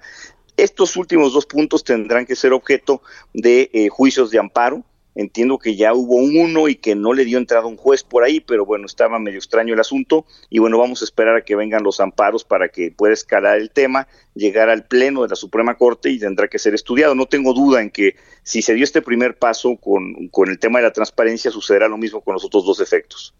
[0.57, 3.01] Estos últimos dos puntos tendrán que ser objeto
[3.33, 4.83] de juicios de amparo
[5.15, 8.39] Entiendo que ya hubo uno y que no le dio entrada un juez por ahí,
[8.39, 10.25] pero bueno, estaba medio extraño el asunto.
[10.49, 13.71] Y bueno, vamos a esperar a que vengan los amparos para que pueda escalar el
[13.71, 14.07] tema,
[14.39, 17.13] llegar al pleno de la Suprema Corte y tendrá que ser estudiado.
[17.13, 20.79] No tengo duda en que si se dio este primer paso con, con el tema
[20.79, 23.33] de la transparencia, sucederá lo mismo con los otros dos efectos.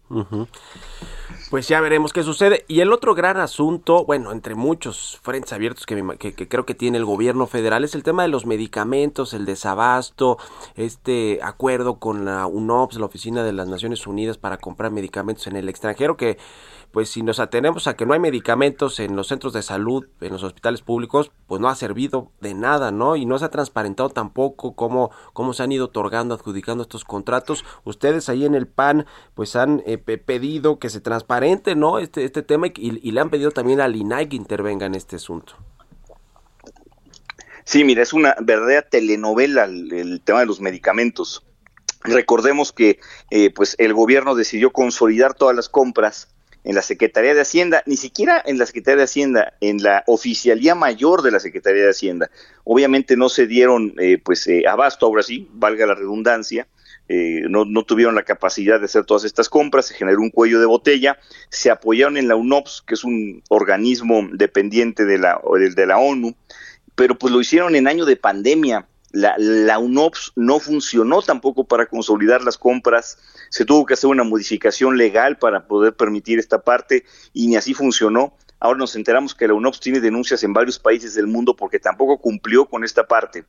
[1.50, 2.64] Pues ya veremos qué sucede.
[2.68, 6.98] Y el otro gran asunto, bueno, entre muchos frentes abiertos que, que, creo que tiene
[6.98, 10.38] el gobierno federal, es el tema de los medicamentos, el desabasto,
[10.76, 15.56] este acuerdo con la UNOPS, la Oficina de las Naciones Unidas para comprar medicamentos en
[15.56, 16.38] el extranjero, que
[16.92, 20.32] pues si nos atenemos a que no hay medicamentos en los centros de salud, en
[20.32, 23.16] los hospitales públicos, pues no ha servido de nada, ¿no?
[23.16, 27.64] Y no se ha transparentado tampoco cómo, cómo se han ido otorgando, adjudicando estos contratos.
[27.84, 31.98] Ustedes ahí en el PAN, pues han eh, pedido que se transparente, ¿no?
[31.98, 35.54] Este, este tema y, le han pedido también al INAI que intervenga en este asunto.
[37.64, 41.44] Sí, mira, es una verdadera telenovela el, tema de los medicamentos.
[42.02, 42.98] Recordemos que
[43.30, 46.28] eh, pues el gobierno decidió consolidar todas las compras
[46.64, 50.74] en la Secretaría de Hacienda, ni siquiera en la Secretaría de Hacienda, en la oficialía
[50.74, 52.30] mayor de la Secretaría de Hacienda.
[52.64, 56.66] Obviamente no se dieron eh, pues eh, abasto, ahora sí, valga la redundancia,
[57.08, 60.60] eh, no, no, tuvieron la capacidad de hacer todas estas compras, se generó un cuello
[60.60, 61.18] de botella,
[61.48, 65.40] se apoyaron en la UNOPS, que es un organismo dependiente de la,
[65.74, 66.36] de la ONU,
[66.94, 71.86] pero pues lo hicieron en año de pandemia, la, la, UNOPS no funcionó tampoco para
[71.86, 73.18] consolidar las compras,
[73.50, 77.74] se tuvo que hacer una modificación legal para poder permitir esta parte y ni así
[77.74, 78.34] funcionó.
[78.60, 82.18] Ahora nos enteramos que la UNOPS tiene denuncias en varios países del mundo porque tampoco
[82.18, 83.44] cumplió con esta parte.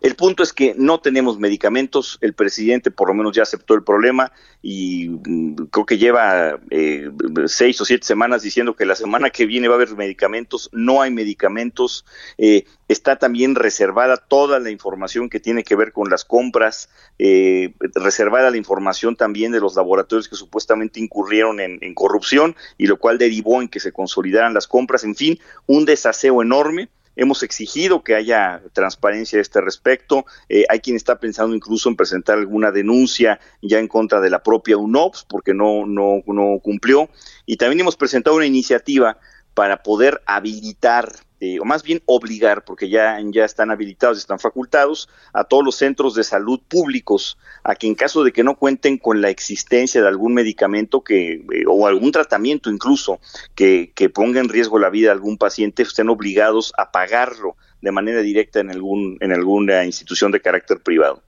[0.00, 3.82] El punto es que no tenemos medicamentos, el presidente por lo menos ya aceptó el
[3.82, 7.10] problema y mm, creo que lleva eh,
[7.46, 11.02] seis o siete semanas diciendo que la semana que viene va a haber medicamentos, no
[11.02, 12.04] hay medicamentos,
[12.38, 17.74] eh, está también reservada toda la información que tiene que ver con las compras, eh,
[17.94, 22.98] reservada la información también de los laboratorios que supuestamente incurrieron en, en corrupción y lo
[22.98, 28.02] cual derivó en que se consolidaran las compras, en fin, un desaseo enorme hemos exigido
[28.02, 30.26] que haya transparencia a este respecto.
[30.48, 34.42] Eh, hay quien está pensando incluso en presentar alguna denuncia ya en contra de la
[34.42, 37.08] propia UNOPS porque no, no, no cumplió.
[37.46, 39.18] Y también hemos presentado una iniciativa
[39.54, 41.12] para poder habilitar
[41.44, 45.74] eh, o más bien obligar, porque ya, ya están habilitados, están facultados, a todos los
[45.74, 50.00] centros de salud públicos a que en caso de que no cuenten con la existencia
[50.00, 53.20] de algún medicamento que, eh, o algún tratamiento incluso
[53.54, 57.92] que, que, ponga en riesgo la vida de algún paciente, estén obligados a pagarlo de
[57.92, 61.22] manera directa en, algún, en alguna institución de carácter privado.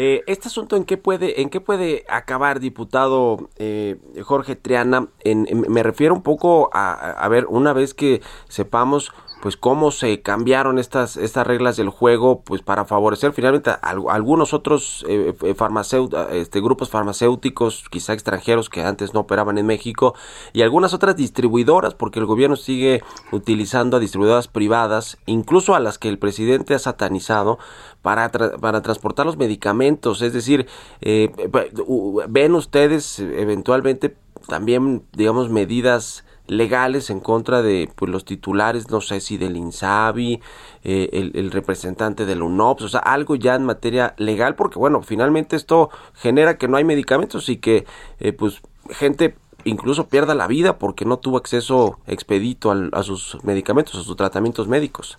[0.00, 5.82] Eh, este asunto en qué puede, en qué puede acabar, diputado eh, Jorge Triana, me
[5.82, 11.16] refiero un poco a, a ver, una vez que sepamos pues cómo se cambiaron estas
[11.16, 13.78] estas reglas del juego pues para favorecer finalmente a,
[14.10, 15.54] algunos otros eh, eh
[16.32, 20.14] este, grupos farmacéuticos quizá extranjeros que antes no operaban en México
[20.52, 25.98] y algunas otras distribuidoras porque el gobierno sigue utilizando a distribuidoras privadas incluso a las
[25.98, 27.58] que el presidente ha satanizado
[28.02, 30.22] para, para transportar los medicamentos.
[30.22, 30.66] Es decir
[31.00, 31.30] eh,
[32.28, 39.20] ven ustedes eventualmente también digamos medidas legales en contra de pues, los titulares, no sé
[39.20, 40.40] si del INSABI,
[40.84, 45.56] eh, el, representante del UNOPS, o sea, algo ya en materia legal, porque bueno, finalmente
[45.56, 47.86] esto genera que no hay medicamentos y que
[48.18, 53.94] eh, pues gente incluso pierda la vida porque no tuvo acceso expedito a sus medicamentos,
[53.96, 55.18] a sus tratamientos médicos.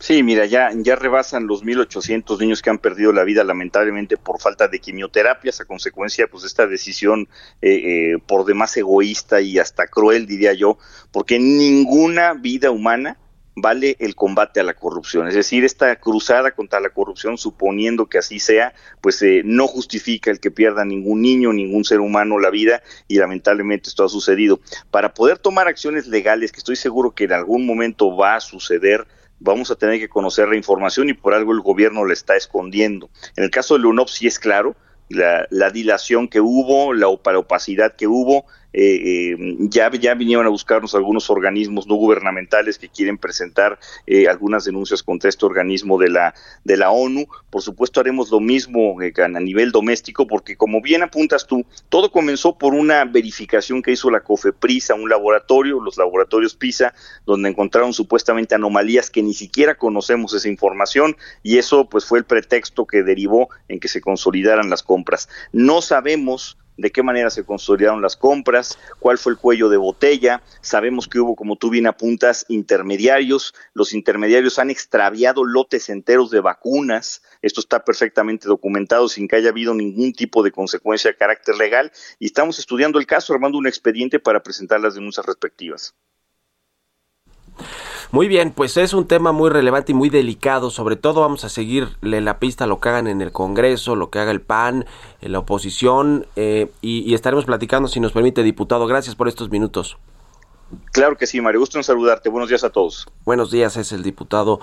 [0.00, 4.40] Sí, mira, ya, ya rebasan los 1.800 niños que han perdido la vida lamentablemente por
[4.40, 7.28] falta de quimioterapias a consecuencia pues de esta decisión
[7.60, 10.78] eh, eh, por demás egoísta y hasta cruel, diría yo,
[11.12, 13.18] porque ninguna vida humana
[13.56, 15.28] vale el combate a la corrupción.
[15.28, 18.72] Es decir, esta cruzada contra la corrupción, suponiendo que así sea,
[19.02, 23.18] pues eh, no justifica el que pierda ningún niño, ningún ser humano la vida y
[23.18, 24.60] lamentablemente esto ha sucedido.
[24.90, 29.06] Para poder tomar acciones legales, que estoy seguro que en algún momento va a suceder,
[29.40, 33.10] vamos a tener que conocer la información y por algo el gobierno la está escondiendo.
[33.36, 34.76] En el caso de UNOP sí es claro,
[35.08, 40.50] la, la dilación que hubo, la opacidad que hubo, eh, eh, ya, ya vinieron a
[40.50, 46.10] buscarnos algunos organismos no gubernamentales que quieren presentar eh, algunas denuncias contra este organismo de
[46.10, 47.26] la, de la ONU.
[47.50, 52.10] Por supuesto, haremos lo mismo eh, a nivel doméstico, porque como bien apuntas tú, todo
[52.12, 56.94] comenzó por una verificación que hizo la COFEPRISA, un laboratorio, los laboratorios PISA,
[57.26, 62.24] donde encontraron supuestamente anomalías que ni siquiera conocemos esa información, y eso pues fue el
[62.24, 65.28] pretexto que derivó en que se consolidaran las compras.
[65.52, 70.42] No sabemos de qué manera se consolidaron las compras, cuál fue el cuello de botella.
[70.60, 73.54] Sabemos que hubo, como tú bien apuntas, intermediarios.
[73.74, 77.22] Los intermediarios han extraviado lotes enteros de vacunas.
[77.42, 81.92] Esto está perfectamente documentado sin que haya habido ningún tipo de consecuencia de carácter legal.
[82.18, 85.94] Y estamos estudiando el caso, armando un expediente para presentar las denuncias respectivas.
[88.12, 90.70] Muy bien, pues es un tema muy relevante y muy delicado.
[90.70, 94.10] Sobre todo vamos a seguirle la pista a lo que hagan en el Congreso, lo
[94.10, 94.84] que haga el PAN,
[95.20, 98.88] en la oposición, eh, y, y, estaremos platicando, si nos permite, diputado.
[98.88, 99.96] Gracias por estos minutos.
[100.92, 101.60] Claro que sí, Mario.
[101.60, 102.28] Gusto en saludarte.
[102.28, 103.06] Buenos días a todos.
[103.24, 104.60] Buenos días, es el diputado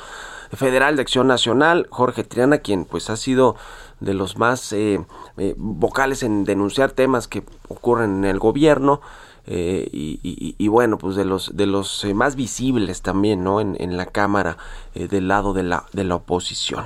[0.54, 3.56] federal de Acción Nacional, Jorge Triana, quien pues ha sido
[4.00, 5.06] de los más eh,
[5.38, 9.02] eh, vocales en denunciar temas que ocurren en el gobierno.
[9.50, 13.62] Eh, y, bueno, pues de los, de los eh, más visibles también, ¿no?
[13.62, 14.58] En, la Cámara
[14.94, 16.86] eh, del lado de la, de la oposición.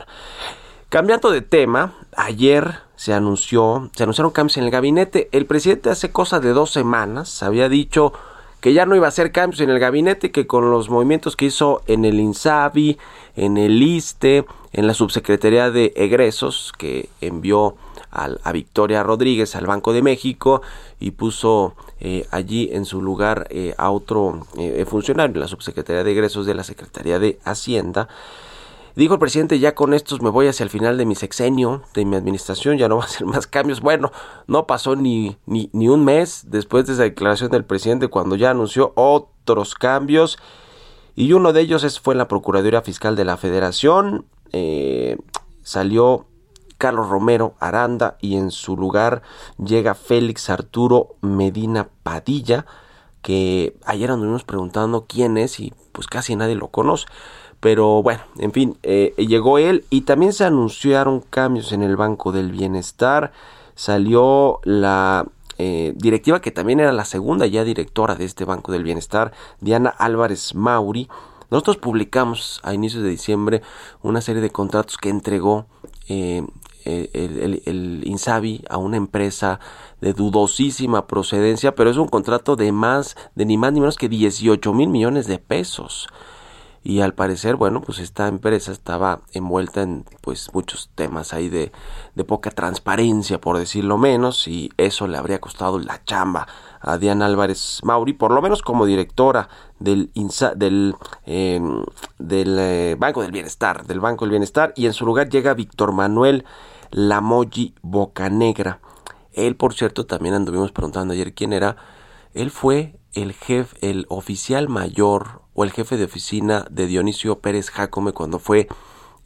[0.90, 5.28] Cambiando de tema, ayer se anunció, se anunciaron cambios en el gabinete.
[5.32, 8.14] El presidente hace cosa de dos semanas había dicho
[8.60, 11.46] que ya no iba a hacer cambios en el gabinete, que con los movimientos que
[11.46, 13.00] hizo en el INSABI,
[13.36, 17.76] en el ISTE, en la subsecretaría de egresos que envió
[18.12, 20.62] a Victoria Rodríguez al Banco de México
[21.00, 26.12] y puso eh, allí en su lugar eh, a otro eh, funcionario, la subsecretaría de
[26.12, 28.08] egresos de la Secretaría de Hacienda.
[28.96, 32.04] Dijo el presidente, ya con estos me voy hacia el final de mi sexenio, de
[32.04, 33.82] mi administración, ya no va a hacer más cambios.
[33.82, 34.12] Bueno,
[34.48, 38.50] no pasó ni, ni, ni un mes después de esa declaración del presidente cuando ya
[38.50, 40.40] anunció otros cambios.
[41.16, 44.26] Y uno de ellos fue en la Procuraduría Fiscal de la Federación.
[44.52, 45.18] Eh,
[45.62, 46.26] salió
[46.82, 49.22] Carlos Romero Aranda y en su lugar
[49.64, 52.66] llega Félix Arturo Medina Padilla,
[53.22, 57.06] que ayer anduvimos preguntando quién es y pues casi nadie lo conoce.
[57.60, 62.32] Pero bueno, en fin, eh, llegó él y también se anunciaron cambios en el Banco
[62.32, 63.32] del Bienestar.
[63.76, 65.28] Salió la
[65.60, 69.92] eh, directiva que también era la segunda ya directora de este Banco del Bienestar, Diana
[69.92, 71.08] Álvarez Mauri.
[71.52, 73.62] Nosotros publicamos a inicios de diciembre
[74.02, 75.68] una serie de contratos que entregó
[76.10, 76.44] eh,
[76.86, 79.60] el, Insabi a una empresa
[80.00, 84.10] de dudosísima procedencia, pero es un contrato de más, de ni más ni menos que
[84.10, 86.08] 18 mil millones de pesos.
[86.84, 91.72] Y al parecer, bueno, pues esta empresa estaba envuelta en pues muchos temas ahí de,
[92.16, 96.48] de poca transparencia, por decirlo menos, y eso le habría costado la chamba
[96.80, 99.48] a Diana Álvarez Mauri, por lo menos como directora
[99.80, 100.96] del, INSA, del,
[101.28, 101.62] eh,
[102.18, 105.92] del eh, Banco del Bienestar, del Banco del Bienestar, y en su lugar llega Víctor
[105.92, 106.46] Manuel
[106.92, 108.80] Lamoyi Bocanegra.
[109.34, 111.78] Él, por cierto, también anduvimos preguntando ayer quién era.
[112.34, 117.70] Él fue el jefe, el oficial mayor o el jefe de oficina de Dionisio Pérez
[117.70, 118.68] Jacome cuando fue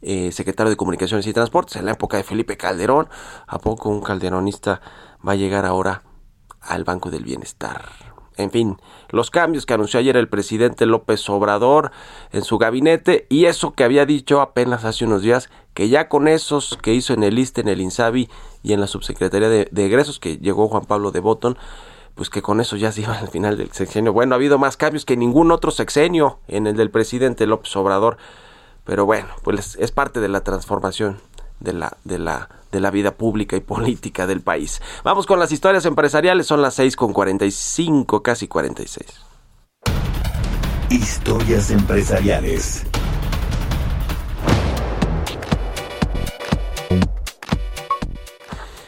[0.02, 3.08] eh, secretario de Comunicaciones y Transportes en la época de Felipe Calderón.
[3.46, 4.80] ¿A poco un calderonista
[5.26, 6.02] va a llegar ahora
[6.60, 8.15] al Banco del Bienestar?
[8.36, 8.76] En fin,
[9.08, 11.90] los cambios que anunció ayer el presidente López Obrador
[12.32, 16.28] en su gabinete y eso que había dicho apenas hace unos días que ya con
[16.28, 18.28] esos que hizo en el ISTE, en el INSABI
[18.62, 21.56] y en la subsecretaría de, egresos que llegó Juan Pablo de Botón,
[22.14, 24.12] pues que con eso ya se iba al final del sexenio.
[24.12, 28.18] Bueno, ha habido más cambios que ningún otro sexenio en el del presidente López Obrador,
[28.84, 31.20] pero bueno, pues es parte de la transformación
[31.60, 34.82] de la, de la, de la vida pública y política del país.
[35.02, 39.06] Vamos con las historias empresariales, son las 6 con 45, casi 46.
[40.90, 42.84] Historias empresariales.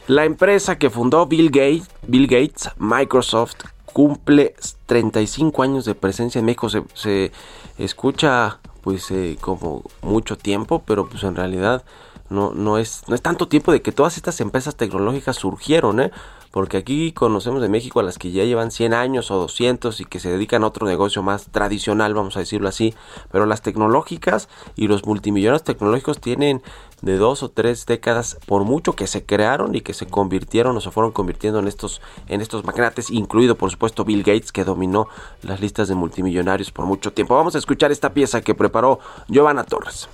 [0.06, 6.44] La empresa que fundó Bill Gates, Bill Gates Microsoft, cumple 35 años de presencia en
[6.44, 6.68] México.
[6.68, 7.32] Se, se
[7.78, 11.84] escucha pues eh, como mucho tiempo, pero pues en realidad
[12.30, 16.10] no, no, es, no es tanto tiempo de que todas estas empresas tecnológicas surgieron, ¿eh?
[16.50, 20.04] porque aquí conocemos de México a las que ya llevan 100 años o 200 y
[20.04, 22.94] que se dedican a otro negocio más tradicional, vamos a decirlo así,
[23.30, 26.62] pero las tecnológicas y los multimillonarios tecnológicos tienen
[27.02, 30.80] de dos o tres décadas por mucho que se crearon y que se convirtieron o
[30.80, 35.06] se fueron convirtiendo en estos en estos magnates incluido por supuesto Bill Gates que dominó
[35.42, 37.36] las listas de multimillonarios por mucho tiempo.
[37.36, 38.98] Vamos a escuchar esta pieza que preparó
[39.28, 40.08] Giovanna Torres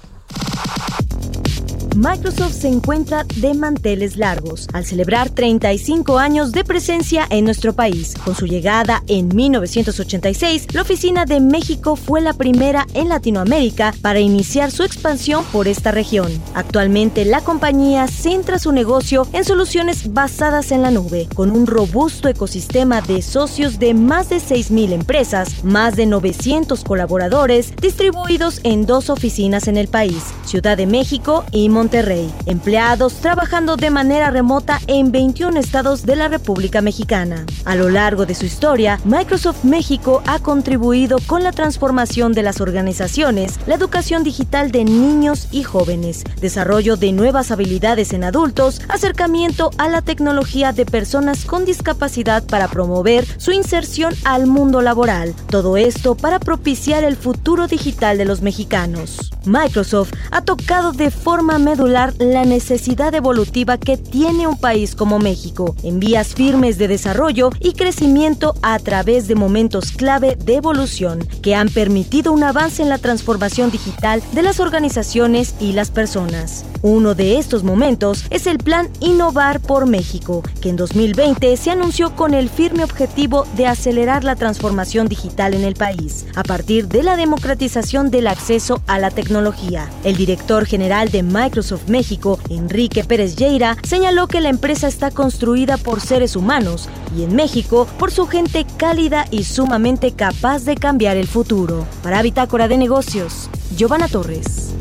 [1.96, 8.14] Microsoft se encuentra de manteles largos al celebrar 35 años de presencia en nuestro país.
[8.24, 14.20] Con su llegada en 1986, la oficina de México fue la primera en Latinoamérica para
[14.20, 16.30] iniciar su expansión por esta región.
[16.54, 22.28] Actualmente la compañía centra su negocio en soluciones basadas en la nube, con un robusto
[22.28, 29.10] ecosistema de socios de más de 6.000 empresas, más de 900 colaboradores distribuidos en dos
[29.10, 32.32] oficinas en el país, Ciudad de México y Monterrey.
[32.46, 37.44] Empleados trabajando de manera remota en 21 estados de la República Mexicana.
[37.64, 42.60] A lo largo de su historia, Microsoft México ha contribuido con la transformación de las
[42.60, 49.70] organizaciones, la educación digital de niños y jóvenes, desarrollo de nuevas habilidades en adultos, acercamiento
[49.76, 55.34] a la tecnología de personas con discapacidad para promover su inserción al mundo laboral.
[55.50, 59.32] Todo esto para propiciar el futuro digital de los mexicanos.
[59.44, 65.98] Microsoft ha tocado de forma la necesidad evolutiva que tiene un país como México, en
[65.98, 71.70] vías firmes de desarrollo y crecimiento a través de momentos clave de evolución que han
[71.70, 76.66] permitido un avance en la transformación digital de las organizaciones y las personas.
[76.82, 82.14] Uno de estos momentos es el Plan Innovar por México, que en 2020 se anunció
[82.14, 87.02] con el firme objetivo de acelerar la transformación digital en el país, a partir de
[87.02, 89.88] la democratización del acceso a la tecnología.
[90.04, 95.12] El director general de Microsoft Microsoft México, Enrique Pérez Lleira, señaló que la empresa está
[95.12, 100.74] construida por seres humanos y en México por su gente cálida y sumamente capaz de
[100.74, 101.86] cambiar el futuro.
[102.02, 104.74] Para Bitácora de Negocios, Giovanna Torres.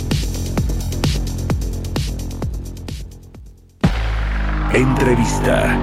[4.73, 5.77] Entrevista.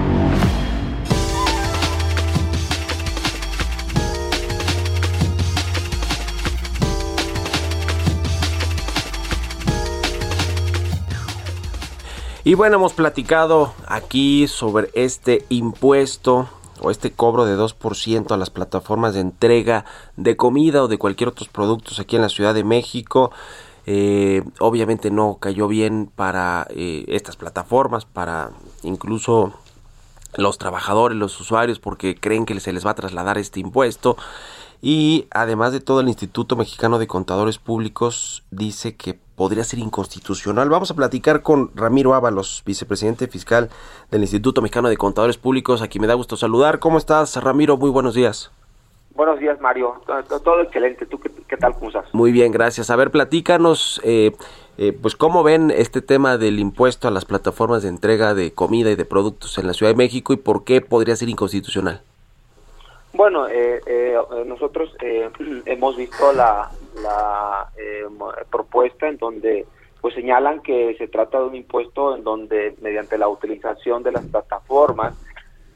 [12.43, 16.49] Y bueno, hemos platicado aquí sobre este impuesto
[16.81, 19.85] o este cobro de 2% a las plataformas de entrega
[20.17, 23.31] de comida o de cualquier otros productos aquí en la Ciudad de México.
[23.85, 28.49] Eh, obviamente no cayó bien para eh, estas plataformas, para
[28.81, 29.53] incluso
[30.35, 34.17] los trabajadores, los usuarios, porque creen que se les va a trasladar este impuesto.
[34.81, 40.69] Y además de todo, el Instituto Mexicano de Contadores Públicos dice que podría ser inconstitucional.
[40.69, 43.69] Vamos a platicar con Ramiro Ábalos, vicepresidente fiscal
[44.11, 46.77] del Instituto Mexicano de Contadores Públicos, a quien me da gusto saludar.
[46.77, 47.75] ¿Cómo estás, Ramiro?
[47.75, 48.51] Muy buenos días.
[49.15, 49.99] Buenos días, Mario.
[50.43, 51.07] Todo, excelente.
[51.07, 51.73] ¿Tú qué, tal?
[51.73, 52.05] ¿Cómo estás?
[52.13, 52.91] Muy bien, gracias.
[52.91, 54.33] A ver, platícanos, eh,
[54.77, 58.91] eh, pues, ¿cómo ven este tema del impuesto a las plataformas de entrega de comida
[58.91, 62.03] y de productos en la Ciudad de México y por qué podría ser inconstitucional?
[63.13, 65.29] Bueno, eh, eh, nosotros eh,
[65.65, 66.71] hemos visto la,
[68.49, 69.65] propuesta en donde
[70.01, 74.25] pues señalan que se trata de un impuesto en donde mediante la utilización de las
[74.25, 75.15] plataformas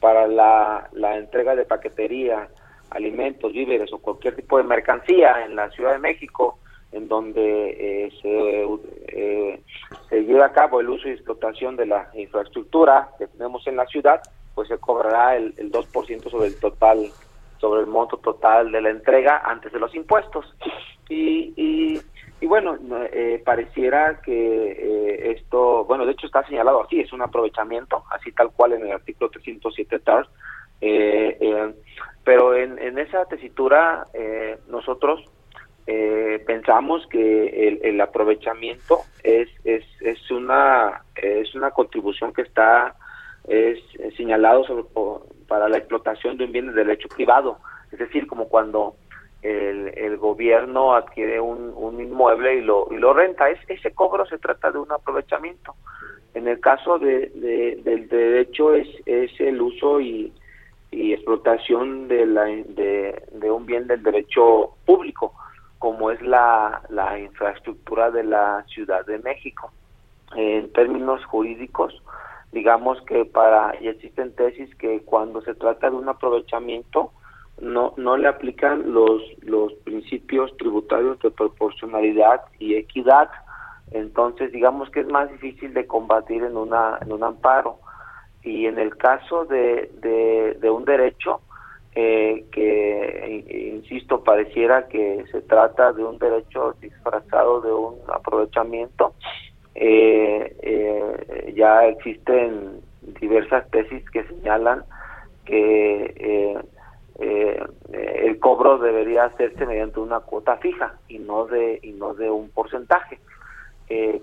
[0.00, 2.48] para la, entrega de paquetería,
[2.90, 6.58] alimentos, víveres o cualquier tipo de mercancía en la Ciudad de México,
[6.92, 9.62] en donde se,
[10.08, 13.86] se lleva a cabo el uso y explotación de la infraestructura que tenemos en la
[13.86, 14.20] ciudad,
[14.54, 17.10] pues se cobrará el, el 2% sobre el total
[17.58, 20.44] sobre el monto total de la entrega antes de los impuestos.
[21.08, 22.00] Y,
[22.40, 22.78] y, bueno,
[23.12, 24.32] eh, pareciera que
[24.72, 28.86] eh, esto, bueno, de hecho está señalado así, es un aprovechamiento, así tal cual en
[28.86, 30.28] el artículo 307 TAR,
[30.80, 31.74] eh,
[32.24, 34.06] pero en, en, esa tesitura
[34.68, 35.24] nosotros
[36.46, 42.96] pensamos que el, el aprovechamiento es, es, es, una, es una contribución que está
[43.48, 43.78] es,
[44.16, 44.84] señalado sobre,
[45.46, 47.58] para la explotación de un bien de derecho privado,
[47.92, 48.96] es decir, como cuando
[49.46, 54.38] el, el gobierno adquiere un, inmueble y lo, y lo renta, es, ese cobro se
[54.38, 55.74] trata de un aprovechamiento.
[56.34, 57.30] En el caso de,
[57.82, 60.32] del derecho es, es el uso y,
[60.92, 65.34] explotación de, la, de, un bien del derecho público,
[65.78, 66.80] como es la
[67.20, 69.70] infraestructura de la Ciudad de México.
[70.34, 72.02] En términos jurídicos,
[72.52, 77.12] digamos que para y existen tesis que cuando se trata de un aprovechamiento
[77.60, 83.30] no no le aplican los los principios tributarios de proporcionalidad y equidad.
[83.92, 87.78] Entonces digamos que es más difícil de combatir en una en un amparo.
[88.42, 89.90] Y en el caso de,
[90.60, 91.40] de, un derecho
[91.96, 99.14] eh, que, insisto, pareciera que se trata de un derecho disfrazado de un aprovechamiento,
[99.74, 102.82] eh, eh, ya existen
[103.20, 104.84] diversas tesis que señalan
[105.44, 106.62] que
[107.18, 112.50] el cobro debería hacerse mediante una cuota fija y no de y no de un
[112.50, 113.18] porcentaje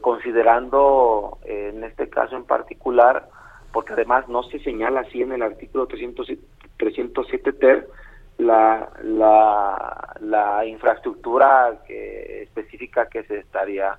[0.02, 3.28] considerando en este caso en particular
[3.72, 7.88] porque además no se señala así en el artículo 307 ter
[8.38, 13.98] la, la, la infraestructura que, específica que se estaría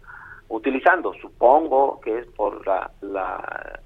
[0.48, 1.12] utilizando.
[1.14, 3.80] Supongo que es por la, la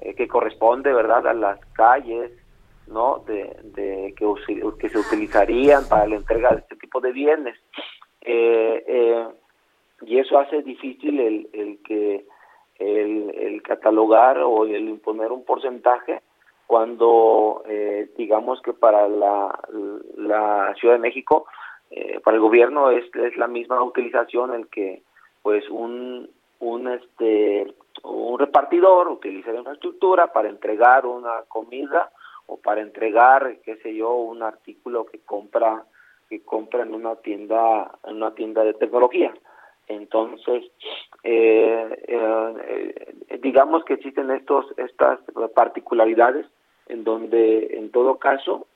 [0.00, 2.30] eh, que corresponde, ¿verdad?, a las calles,
[2.86, 4.26] ¿no?, de, de que,
[4.78, 7.58] que se utilizarían para la entrega de este tipo de bienes.
[8.20, 9.26] Eh, eh,
[10.02, 12.26] y eso hace difícil el, el que
[12.78, 16.20] el, catalogar o el imponer un porcentaje
[16.66, 19.58] cuando eh, digamos que para la,
[20.16, 21.46] la Ciudad de México,
[21.90, 25.02] eh, para el gobierno es, es la misma utilización el que
[25.42, 26.28] pues un,
[26.60, 27.74] un este
[28.04, 32.10] un repartidor utiliza la infraestructura para entregar una comida
[32.46, 35.84] o para entregar qué sé yo un artículo que compra
[36.28, 39.32] que compra en una tienda en una tienda de tecnología
[39.88, 40.64] entonces,
[41.22, 45.18] eh, eh, digamos que existen estos estas
[45.54, 46.46] particularidades
[46.88, 48.66] en donde, en todo caso,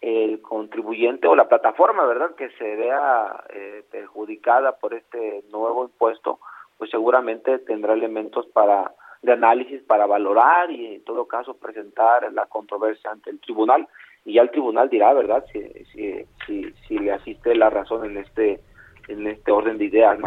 [0.00, 6.38] el contribuyente o la plataforma, ¿verdad?, que se vea eh, perjudicada por este nuevo impuesto,
[6.76, 12.46] pues seguramente tendrá elementos para de análisis para valorar y en todo caso presentar la
[12.46, 13.88] controversia ante el tribunal
[14.24, 15.60] y ya el tribunal dirá, ¿verdad?, si,
[15.92, 18.60] si, si, si le asiste la razón en este
[19.08, 20.18] en este orden de ideas.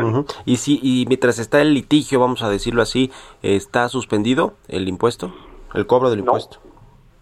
[0.43, 3.11] Y si y mientras está el litigio, vamos a decirlo así,
[3.43, 5.31] está suspendido el impuesto,
[5.75, 6.57] el cobro del impuesto.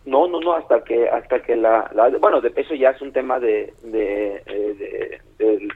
[0.06, 3.40] No, no, no, hasta que hasta que la, bueno, de eso ya es un tema
[3.40, 5.70] de, de, eh, del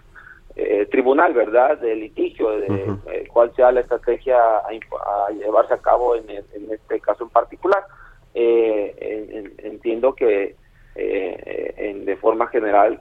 [0.56, 1.78] eh, tribunal, ¿verdad?
[1.80, 7.00] Del litigio, de eh, cuál sea la estrategia a, llevarse a cabo en, en, este
[7.00, 7.84] caso en particular.
[8.34, 10.56] entiendo que
[10.96, 13.00] en, de forma general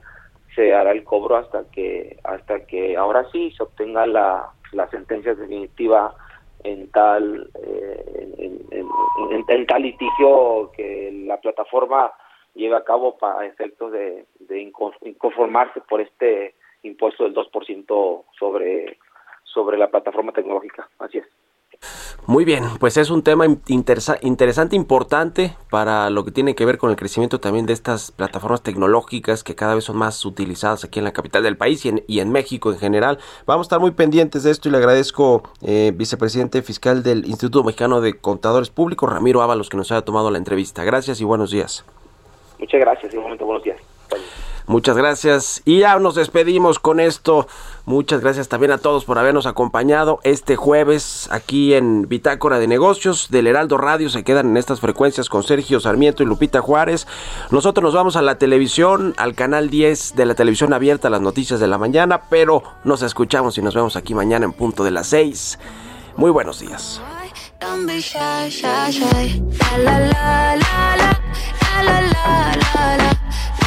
[0.54, 5.34] se hará el cobro hasta que hasta que ahora sí se obtenga la, la sentencia
[5.34, 6.14] definitiva
[6.64, 8.60] en tal eh,
[9.48, 12.12] en, tal litigio que la plataforma
[12.54, 18.98] lleve a cabo para efectos de, de inconformarse por este impuesto del 2% sobre
[19.44, 21.26] sobre la plataforma tecnológica así es
[22.24, 26.90] muy bien, pues es un tema interesante, importante para lo que tiene que ver con
[26.90, 31.04] el crecimiento también de estas plataformas tecnológicas que cada vez son más utilizadas aquí en
[31.04, 33.18] la capital del país y en, México en general.
[33.44, 37.64] Vamos a estar muy pendientes de esto y le agradezco, eh, vicepresidente fiscal del Instituto
[37.64, 40.84] Mexicano de Contadores Públicos, Ramiro Ábalos, que nos haya tomado la entrevista.
[40.84, 41.84] Gracias y buenos días.
[42.60, 43.80] Muchas gracias, igualmente buenos días.
[44.66, 45.62] Muchas gracias.
[45.64, 47.46] Y ya nos despedimos con esto.
[47.84, 53.28] Muchas gracias también a todos por habernos acompañado este jueves aquí en Bitácora de Negocios
[53.30, 54.08] del Heraldo Radio.
[54.08, 57.06] Se quedan en estas frecuencias con Sergio Sarmiento y Lupita Juárez.
[57.50, 61.58] Nosotros nos vamos a la televisión, al canal 10 de la televisión abierta, las noticias
[61.58, 65.08] de la mañana, pero nos escuchamos y nos vemos aquí mañana en punto de las
[65.08, 65.58] 6.
[66.16, 67.00] Muy buenos días